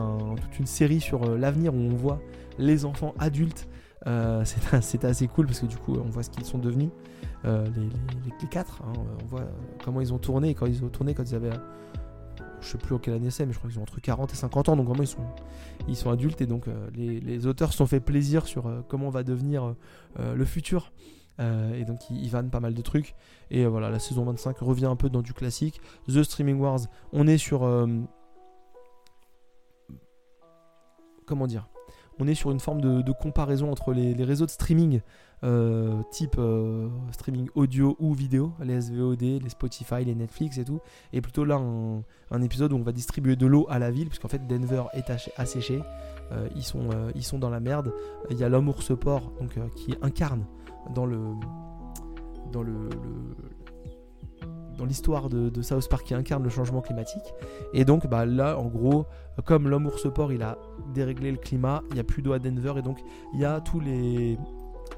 [0.58, 2.20] une série sur l'avenir où on voit
[2.58, 3.68] les enfants adultes.
[4.44, 6.90] c'est assez cool parce que du coup on voit ce qu'ils sont devenus.
[7.44, 8.92] les, quatre, hein.
[9.22, 9.46] on voit
[9.82, 11.52] comment ils ont tourné quand ils ont tourné quand ils avaient
[12.64, 14.68] je sais plus quelle année c'est, mais je crois qu'ils ont entre 40 et 50
[14.70, 15.24] ans, donc vraiment ils sont,
[15.88, 19.10] ils sont adultes et donc euh, les, auteurs se sont fait plaisir sur euh, comment
[19.10, 19.74] va devenir
[20.18, 20.92] euh, le futur.
[21.38, 23.14] et donc ils, vannent pas mal de trucs.
[23.50, 25.80] Et voilà, la saison 25 revient un peu dans du classique.
[26.08, 26.80] The Streaming Wars,
[27.12, 27.60] on est sur...
[31.26, 31.68] comment dire?
[32.18, 35.00] On est sur une forme de, comparaison entre les, réseaux de streaming
[35.42, 40.80] euh, type euh, streaming audio ou vidéo, les SVOD, les Spotify, les Netflix et tout,
[41.12, 41.56] et plutôt là
[42.30, 45.10] un, épisode où on va distribuer de l'eau à la ville, puisqu'en fait Denver est
[45.36, 45.82] asséché,
[46.32, 47.92] euh, ils, sont, dans la merde.
[48.30, 49.32] Il y a l'homme ours port
[49.76, 50.46] qui incarne
[50.94, 51.18] dans le,
[54.76, 57.34] dans l'histoire de, South Park qui incarne le changement climatique.
[57.72, 59.06] Et donc bah, là, en gros,
[59.44, 60.58] comme l'homme ours port, il a
[60.92, 62.98] déréglé le climat, il n'y a plus d'eau à Denver, et donc
[63.32, 64.38] il y a tous les,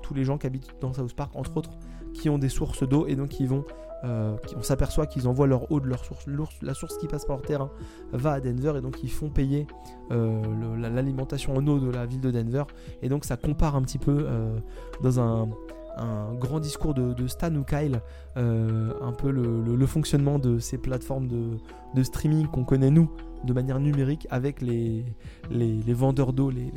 [0.03, 1.71] tous les gens qui habitent dans South Park, entre autres,
[2.13, 3.65] qui ont des sources d'eau, et donc ils vont...
[4.05, 6.27] Euh, on s'aperçoit qu'ils envoient leur eau de leur source.
[6.61, 7.71] La source qui passe par leur terrain
[8.13, 9.67] va à Denver et donc ils font payer
[10.13, 10.43] euh,
[10.77, 12.65] l'alimentation en eau de la ville de Denver.
[13.01, 14.59] Et donc ça compare un petit peu euh,
[15.03, 15.49] dans un,
[15.97, 18.01] un grand discours de, Stan ou Kyle,
[18.37, 23.11] euh, un peu le, fonctionnement de ces plateformes de, streaming qu'on connaît nous
[23.45, 25.05] de manière numérique avec les,
[25.51, 26.73] les, vendeurs d'eau, les,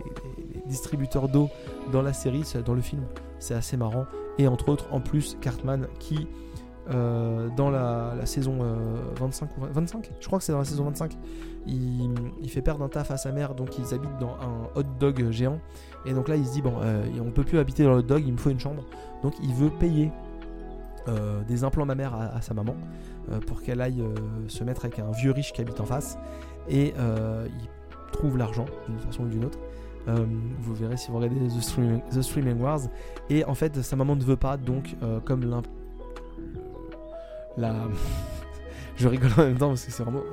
[0.67, 1.49] distributeurs d'eau
[1.91, 3.03] dans la série, dans le film.
[3.39, 4.05] C'est assez marrant.
[4.37, 6.27] Et entre autres, en plus, Cartman qui,
[6.91, 8.57] euh, dans la, saison
[9.19, 11.17] 25 euh, 25, je crois que c'est dans la saison 25,
[11.67, 12.09] il,
[12.41, 15.29] il, fait perdre un taf à sa mère, donc ils habitent dans un hot dog
[15.31, 15.59] géant.
[16.05, 16.73] Et donc là, il se dit, bon,
[17.19, 18.83] on peut plus habiter dans le hot dog, il me faut une chambre.
[19.23, 20.11] Donc il veut payer
[21.09, 22.75] euh, des implants mammaires à, à sa maman
[23.31, 24.13] euh, pour qu'elle aille euh,
[24.47, 26.17] se mettre avec un vieux riche qui habite en face.
[26.69, 29.57] Et il trouve l'argent d'une façon ou d'une autre.
[30.05, 32.81] vous verrez si vous regardez The Streaming, Wars.
[33.29, 35.41] Et en fait, sa maman ne veut pas, donc comme
[38.97, 40.23] je rigole en même temps parce que c'est vraiment...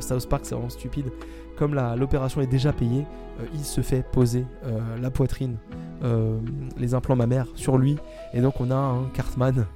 [0.00, 1.10] South Park, c'est vraiment stupide
[1.56, 3.06] comme l'opération est déjà payée,
[3.40, 5.56] euh, il se fait poser euh, la poitrine,
[6.02, 6.38] euh,
[6.76, 7.96] les implants mammaires sur lui.
[8.32, 9.66] Et donc on a un Cartman,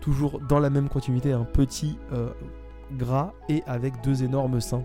[0.00, 1.98] toujours dans la même continuité, un petit
[2.96, 4.84] gras et avec deux énormes seins.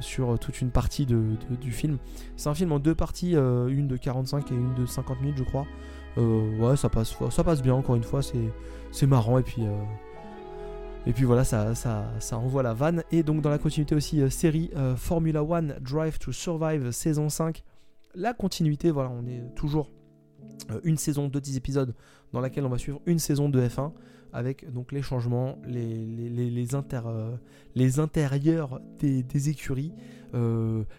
[0.00, 1.98] sur toute une partie du film.
[2.36, 5.44] C'est un film en deux parties, une de 45 et une de 50 minutes je
[5.44, 5.66] crois.
[6.16, 9.62] ouais ça passe, ça passe bien encore une fois, c'est marrant et puis
[11.08, 13.04] et puis voilà, ça, ça, ça, envoie la vanne.
[13.12, 17.28] Et donc dans la continuité aussi, euh, série euh, Formula One Drive to Survive saison
[17.28, 17.62] 5.
[18.16, 19.92] La continuité, voilà, on est toujours
[20.70, 21.94] euh, une saison de 10 épisodes
[22.32, 23.92] dans laquelle on va suivre une saison de F1
[24.32, 26.50] avec donc les changements, les, les, les,
[27.76, 29.92] les intérieurs des, des écuries,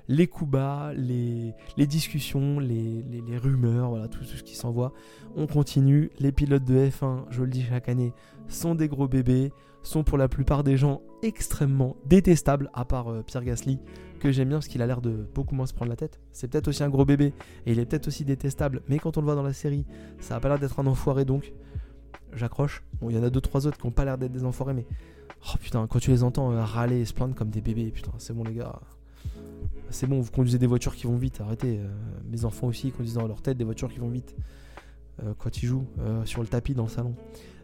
[0.08, 1.54] les coups bas, les,
[1.86, 3.04] discussions, les,
[3.38, 4.94] rumeurs, voilà, tout, tout ce qui s'envoie.
[5.36, 6.10] On continue.
[6.20, 8.12] Les pilotes de F1, je le dis chaque année,
[8.48, 9.52] sont des gros bébés
[9.88, 13.80] sont pour la plupart des gens extrêmement détestables, à part euh, Pierre Gasly,
[14.20, 16.20] que j'aime bien parce qu'il a l'air de beaucoup moins se prendre la tête.
[16.32, 17.34] C'est peut-être aussi un gros bébé,
[17.66, 19.86] et il est peut-être aussi détestable, mais quand on le voit dans la série,
[20.20, 21.54] ça a pas l'air d'être un enfoiré, donc
[22.34, 22.84] j'accroche.
[23.02, 24.74] Bon, il y en a deux trois autres qui ont pas l'air d'être des enfoirés,
[24.74, 24.86] mais
[25.48, 28.12] oh putain, quand tu les entends euh, râler et se plaindre comme des bébés, putain,
[28.18, 28.80] c'est bon les gars.
[29.90, 31.80] c'est bon, vous conduisez des voitures qui vont vite, arrêtez.
[32.30, 34.36] mes enfants aussi conduisent dans leur tête des voitures qui vont vite
[35.40, 35.88] quand ils jouent
[36.26, 37.16] sur le tapis dans le salon.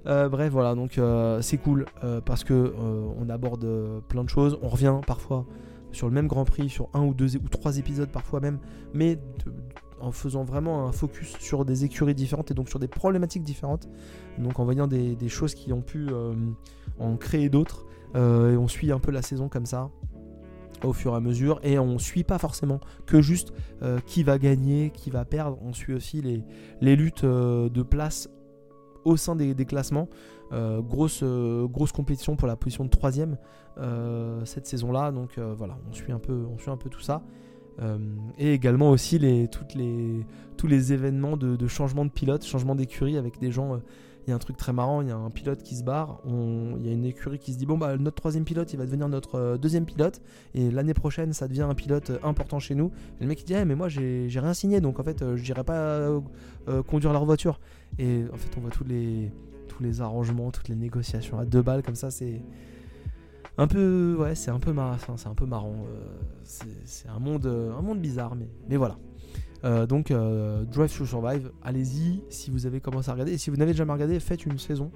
[0.05, 0.99] Bref, voilà, donc
[1.41, 1.85] c'est cool
[2.25, 2.73] parce que
[3.19, 3.67] on aborde
[4.09, 4.57] plein de choses.
[4.61, 5.45] On revient parfois
[5.91, 8.59] sur le même Grand Prix, sur un ou deux ou trois épisodes parfois même,
[8.93, 9.19] mais
[10.03, 13.87] en faisant vraiment un focus sur des écuries différentes et donc sur des problématiques différentes.
[14.37, 16.33] Donc en voyant des, choses qui ont pu euh,
[16.99, 17.85] en créer d'autres.
[18.15, 19.89] Euh, et on suit un peu la saison comme ça
[20.83, 24.37] au fur et à mesure et on suit pas forcément que juste euh, qui va
[24.37, 26.21] gagner, qui va perdre, on suit aussi
[26.81, 28.29] les luttes de place
[29.05, 30.07] au sein des, classements.
[30.51, 33.37] grosse, grosse compétition pour la position de troisième
[34.45, 35.11] cette saison-là.
[35.11, 37.23] Donc voilà, on suit, un peu, tout ça.
[37.81, 37.97] Euh,
[38.37, 39.19] et également aussi
[40.57, 43.79] tous les événements de, changement de pilote, changement d'écurie avec des gens.
[44.23, 45.83] Euh, il y a un truc très marrant, il y a un pilote qui se
[45.83, 48.77] barre, il y a une écurie qui se dit bon bah notre troisième pilote il
[48.77, 50.21] va devenir notre euh, deuxième pilote
[50.53, 52.91] et l'année prochaine ça devient un pilote important chez nous.
[53.19, 55.43] Et le mec il dit eh, mais moi j'ai rien signé donc en fait je
[55.43, 56.09] n'irai pas
[56.87, 57.59] conduire leur voiture.
[57.99, 59.31] Et en fait on voit tous les,
[59.67, 62.41] tous les arrangements, toutes les négociations à deux balles comme ça c'est
[63.57, 67.45] un peu ouais c'est un peu marrant c'est un peu marrant euh, c'est un monde
[67.45, 68.97] euh, un monde bizarre mais voilà
[69.63, 73.57] euh, donc Drive to Survive allez-y si vous avez commencé à regarder et si vous
[73.57, 74.91] n'avez jamais regardé faites une saison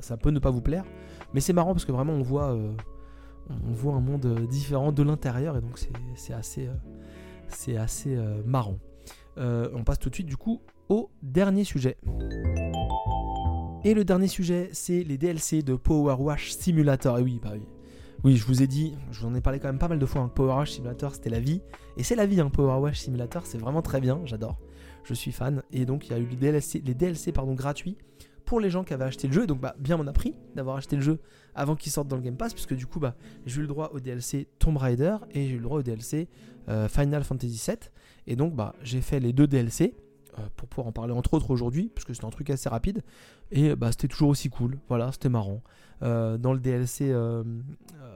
[0.00, 0.84] ça peut ne pas vous plaire
[1.34, 2.56] mais c'est marrant parce que vraiment on voit
[3.50, 5.78] on voit un monde différent de l'intérieur et donc
[6.14, 6.68] c'est assez
[7.48, 8.16] c'est assez
[8.46, 8.78] marrant
[9.36, 11.96] on passe tout de suite du coup au dernier sujet
[13.84, 17.18] et le dernier sujet, c'est les DLC de Power Wash Simulator.
[17.18, 17.62] Et oui, bah oui.
[18.24, 20.06] Oui, je vous ai dit, je vous en ai parlé quand même pas mal de
[20.06, 20.22] fois.
[20.22, 21.62] Hein, Power Wash Simulator, c'était la vie.
[21.96, 24.58] Et c'est la vie, hein, Power Wash Simulator, c'est vraiment très bien, j'adore.
[25.04, 25.62] Je suis fan.
[25.72, 27.96] Et donc, il y a eu les DLC, pardon, gratuits
[28.44, 29.44] pour les gens qui avaient acheté le jeu.
[29.44, 31.20] Et donc, bah, bien a pris d'avoir acheté le jeu
[31.54, 33.14] avant qu'il sorte dans le Game Pass, puisque du coup, bah,
[33.46, 36.28] j'ai eu le droit au DLC Tomb Raider et j'ai eu le droit au DLC
[36.68, 37.76] euh, Final Fantasy VII.
[38.26, 39.94] Et donc, bah, j'ai fait les deux DLC.
[40.38, 43.02] Euh, pour pouvoir en parler entre autres aujourd'hui, parce que c'était un truc assez rapide.
[43.50, 45.62] Et bah, c'était toujours aussi cool, voilà, c'était marrant.
[46.02, 47.42] Euh, dans le DLC, euh,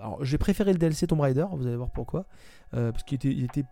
[0.01, 2.27] alors j'ai préféré le DLC Tomb Raider, vous allez voir pourquoi.
[2.71, 3.65] parce qu'il était, il était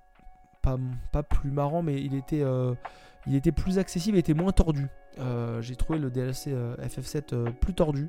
[0.62, 0.76] pas,
[1.12, 2.44] pas plus marrant, mais il était,
[3.26, 4.88] il était plus accessible et était moins tordu.
[5.60, 8.08] j'ai trouvé le DLC FF7 plus tordu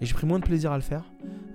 [0.00, 1.04] et j'ai pris moins de plaisir à le faire.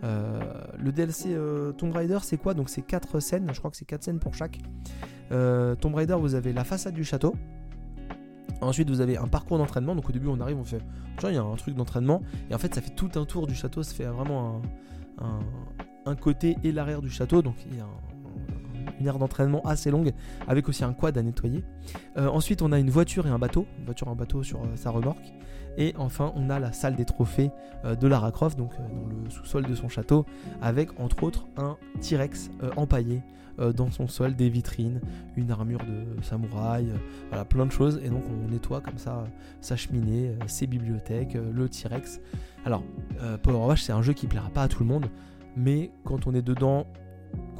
[0.03, 1.35] le DLC
[1.77, 2.53] Tomb Raider, c'est quoi?
[2.53, 4.59] Donc c'est 4 scènes, je crois que c'est 4 scènes pour chaque.
[5.29, 7.35] Tomb Raider, vous avez la façade du château.
[8.61, 9.95] Ensuite, vous avez un parcours d'entraînement.
[9.95, 10.81] Donc, au début, on arrive, on fait
[11.21, 12.21] genre, il y a un truc d'entraînement.
[12.49, 13.83] Et en fait, ça fait tout un tour du château.
[13.83, 14.61] Ça fait vraiment
[16.05, 17.41] un, côté et l'arrière du château.
[17.41, 17.87] Donc, il y a
[18.99, 20.13] une aire d'entraînement assez longue
[20.47, 21.63] avec aussi un quad à nettoyer.
[22.17, 23.65] Euh, ensuite, on a une voiture et un bateau.
[23.79, 25.33] Une voiture et un bateau sur euh, sa remorque.
[25.77, 27.51] Et enfin, on a la salle des trophées
[27.85, 30.25] euh, de Lara Croft, donc dans le sous-sol de son château,
[30.61, 33.21] avec entre autres un T-Rex empaillé
[33.57, 35.01] dans son sol des vitrines,
[35.35, 36.97] une armure de samouraï, euh,
[37.29, 37.99] voilà, plein de choses.
[38.03, 39.25] Et donc on nettoie comme ça
[39.61, 42.19] sa cheminée, euh, ses bibliothèques, le T-Rex.
[42.65, 42.83] Alors,
[43.43, 45.07] Power Wash, c'est un jeu qui plaira pas à tout le monde,
[45.55, 46.85] mais quand on est dedans,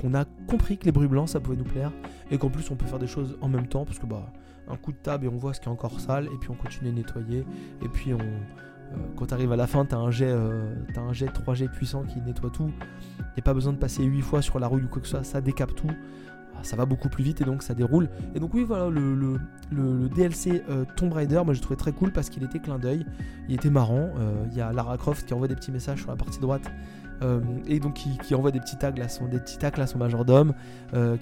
[0.01, 1.91] qu'on a compris que les bruits blancs ça pouvait nous plaire,
[2.29, 4.31] et qu'en plus on peut faire des choses en même temps, parce que bah
[4.67, 6.55] un coup de table et on voit ce qui est encore sale, et puis on
[6.55, 7.45] continue à nettoyer,
[7.83, 8.19] et puis on,
[9.15, 12.21] quand tu arrives à la fin, tu as, un jet, un jet 3G puissant qui
[12.21, 12.71] nettoie tout.
[13.19, 15.07] Il n'y a pas besoin de passer 8 fois sur la rouille ou quoi que
[15.07, 15.91] ce soit, ça décape tout.
[16.57, 18.09] Ah, ça va beaucoup plus vite et donc ça déroule.
[18.33, 19.15] Et donc oui voilà le,
[19.71, 23.05] le, DLC euh, Tomb Raider, moi j'ai trouvé très cool parce qu'il était clin d'œil,
[23.47, 24.09] il était marrant.
[24.17, 26.71] Euh, il y a Lara Croft qui envoie des petits messages sur la partie droite
[27.21, 29.99] euh, et donc qui, envoie des petits tags à son, des petits tacles à son
[29.99, 30.53] majordome,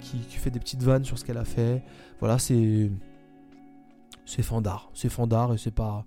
[0.00, 1.82] qui, qui, fait des petites vannes sur ce qu'elle a fait.
[2.20, 2.90] Voilà c'est
[4.24, 6.04] c'est fandard, c'est fandard et c'est pas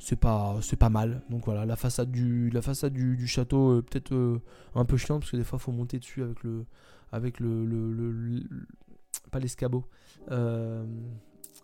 [0.00, 1.22] c'est pas c'est pas mal.
[1.30, 4.40] Donc voilà la façade du la façade du, château euh, peut-être euh,
[4.74, 6.64] un peu chiante parce que des fois faut monter dessus avec le
[7.12, 8.42] avec le,
[9.30, 9.84] pas l'escabeau
[10.30, 10.84] euh,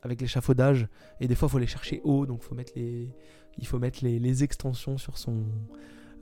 [0.02, 0.86] avec l'échafaudage.
[1.20, 3.10] Et des fois faut les chercher haut donc faut mettre les
[3.58, 5.46] il faut mettre les, extensions sur son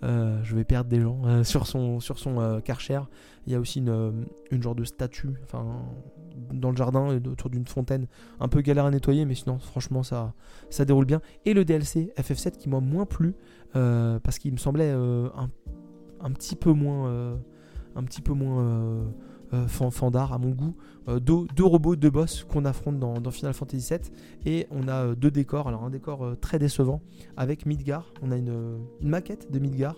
[0.02, 3.00] je vais perdre des gens sur son sur son karcher.
[3.46, 5.82] Il y a aussi une, une genre de statue enfin
[6.52, 8.06] dans le jardin autour d'une fontaine.
[8.40, 10.34] Un peu galère à nettoyer, mais sinon, franchement, ça,
[10.84, 11.20] déroule bien.
[11.44, 13.34] Et le DLC FF7 qui m'a moins plu
[13.76, 15.28] euh, parce qu'il me semblait euh,
[16.20, 17.36] un, petit peu moins, euh,
[17.96, 19.06] un petit peu moins
[19.68, 20.74] fandard à mon goût.
[21.20, 24.00] Deux, robots, deux boss qu'on affronte dans, dans, Final Fantasy VII
[24.46, 25.68] et on a deux décors.
[25.68, 27.02] Alors un décor très décevant
[27.36, 28.12] avec Midgar.
[28.22, 29.96] On a une, une maquette de Midgar.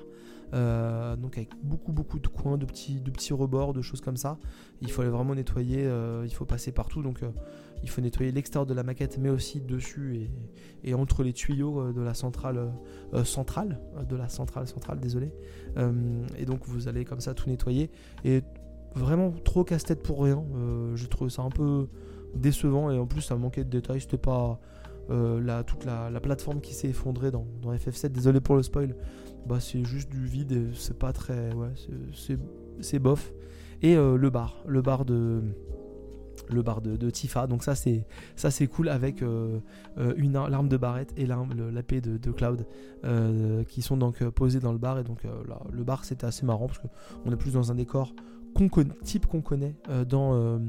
[0.55, 4.17] Euh, donc avec beaucoup beaucoup de coins, de petits, de petits rebords, de choses comme
[4.17, 4.39] ça.
[4.81, 7.31] Il faut aller vraiment nettoyer, euh, il faut passer partout, donc euh,
[7.83, 10.29] il faut nettoyer l'extérieur de la maquette, mais aussi dessus
[10.85, 12.73] et, entre les tuyaux de la centrale
[13.25, 15.31] centrale, de la centrale centrale, désolé.
[16.39, 17.91] et donc vous allez comme ça tout nettoyer
[18.25, 18.43] et
[18.95, 20.43] vraiment trop casse-tête pour rien.
[20.95, 21.89] J'ai trouvé ça un peu
[22.35, 24.01] décevant et en plus ça manquait de détails.
[24.01, 24.59] C'était pas
[25.11, 28.09] la, toute la, plateforme qui s'est effondrée dans, dans, FF7.
[28.09, 28.95] Désolé pour le spoil.
[29.49, 31.53] Bah, c'est juste du vide c'est pas très.
[31.55, 31.73] Ouais,
[32.81, 33.33] c'est bof.
[33.83, 34.63] Et le bar.
[34.67, 35.43] Le bar de
[36.51, 37.47] le bar de, Tifa.
[37.47, 39.59] Donc ça c'est ça c'est cool avec euh,
[39.99, 42.67] euh, une l'arme de Barrett et l'AP de, de, Cloud
[43.05, 46.45] euh, qui sont donc posés dans le bar et donc là, le bar c'était assez
[46.45, 46.89] marrant parce que
[47.25, 48.15] on est plus dans un décor
[48.55, 48.69] qu'on
[49.05, 49.75] type qu'on connaît
[50.09, 50.61] dans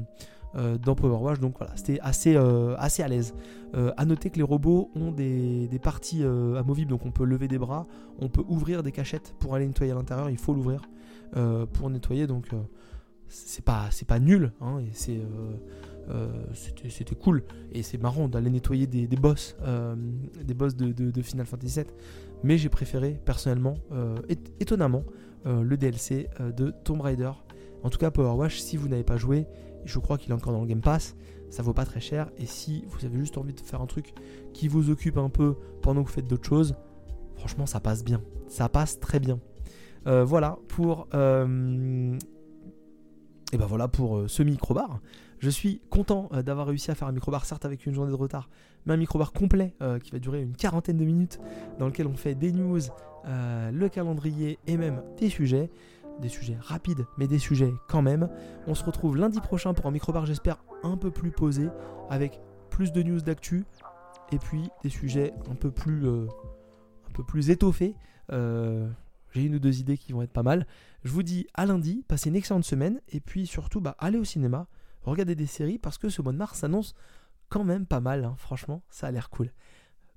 [0.82, 2.36] dans Power Wash donc voilà c'était assez
[2.78, 3.34] assez à l'aise.
[3.74, 7.58] À noter que les robots ont des, des parties amovibles donc on peut lever des
[7.58, 7.86] bras
[8.18, 10.82] on peut ouvrir des cachettes pour aller nettoyer à l'intérieur il faut l'ouvrir
[11.72, 12.48] pour nettoyer donc
[13.28, 15.56] c'est pas pas nul hein, et c'est euh,
[16.10, 17.44] euh, c'était cool.
[17.72, 19.94] Et c'est marrant d'aller nettoyer des, boss euh,
[20.42, 21.86] des boss de, de, Final Fantasy VII
[22.42, 23.74] mais j'ai préféré personnellement
[24.60, 25.04] étonnamment
[25.44, 27.32] le DLC de Tomb Raider.
[27.82, 29.46] En tout cas Power si vous n'avez pas joué
[29.84, 31.16] je crois qu'il est encore dans le Game Pass
[31.50, 34.12] ça vaut pas très cher et si vous avez juste envie de faire un truc
[34.52, 36.74] qui vous occupe un peu pendant que vous faites d'autres choses
[37.36, 39.40] franchement ça passe bien ça passe très bien
[40.04, 41.06] voilà pour
[43.52, 45.00] et ben voilà pour euh, ce micro-bar.
[45.38, 48.16] Je suis content euh, d'avoir réussi à faire un micro-bar, certes avec une journée de
[48.16, 48.50] retard,
[48.84, 51.40] mais un micro-bar complet euh, qui va durer une quarantaine de minutes,
[51.78, 52.80] dans lequel on fait des news,
[53.24, 55.70] le calendrier et même des sujets.
[56.20, 58.28] Des sujets rapides, mais des sujets quand même.
[58.66, 61.68] On se retrouve lundi prochain pour un micro-bar, j'espère, un peu plus posé,
[62.10, 62.40] avec
[62.70, 63.64] plus de news d'actu,
[64.32, 67.94] et puis des sujets un peu plus, un peu plus étoffés.
[68.30, 70.66] J'ai une ou deux idées qui vont être pas mal.
[71.04, 74.24] Je vous dis à lundi, passez une excellente semaine et puis surtout bah, allez au
[74.24, 74.66] cinéma,
[75.02, 76.94] regardez des séries parce que ce mois de mars s'annonce
[77.48, 78.24] quand même pas mal.
[78.24, 78.34] Hein.
[78.38, 79.52] Franchement, ça a l'air cool.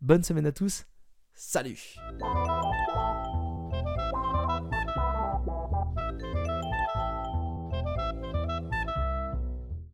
[0.01, 0.85] Bonne semaine à tous.
[1.33, 1.95] Salut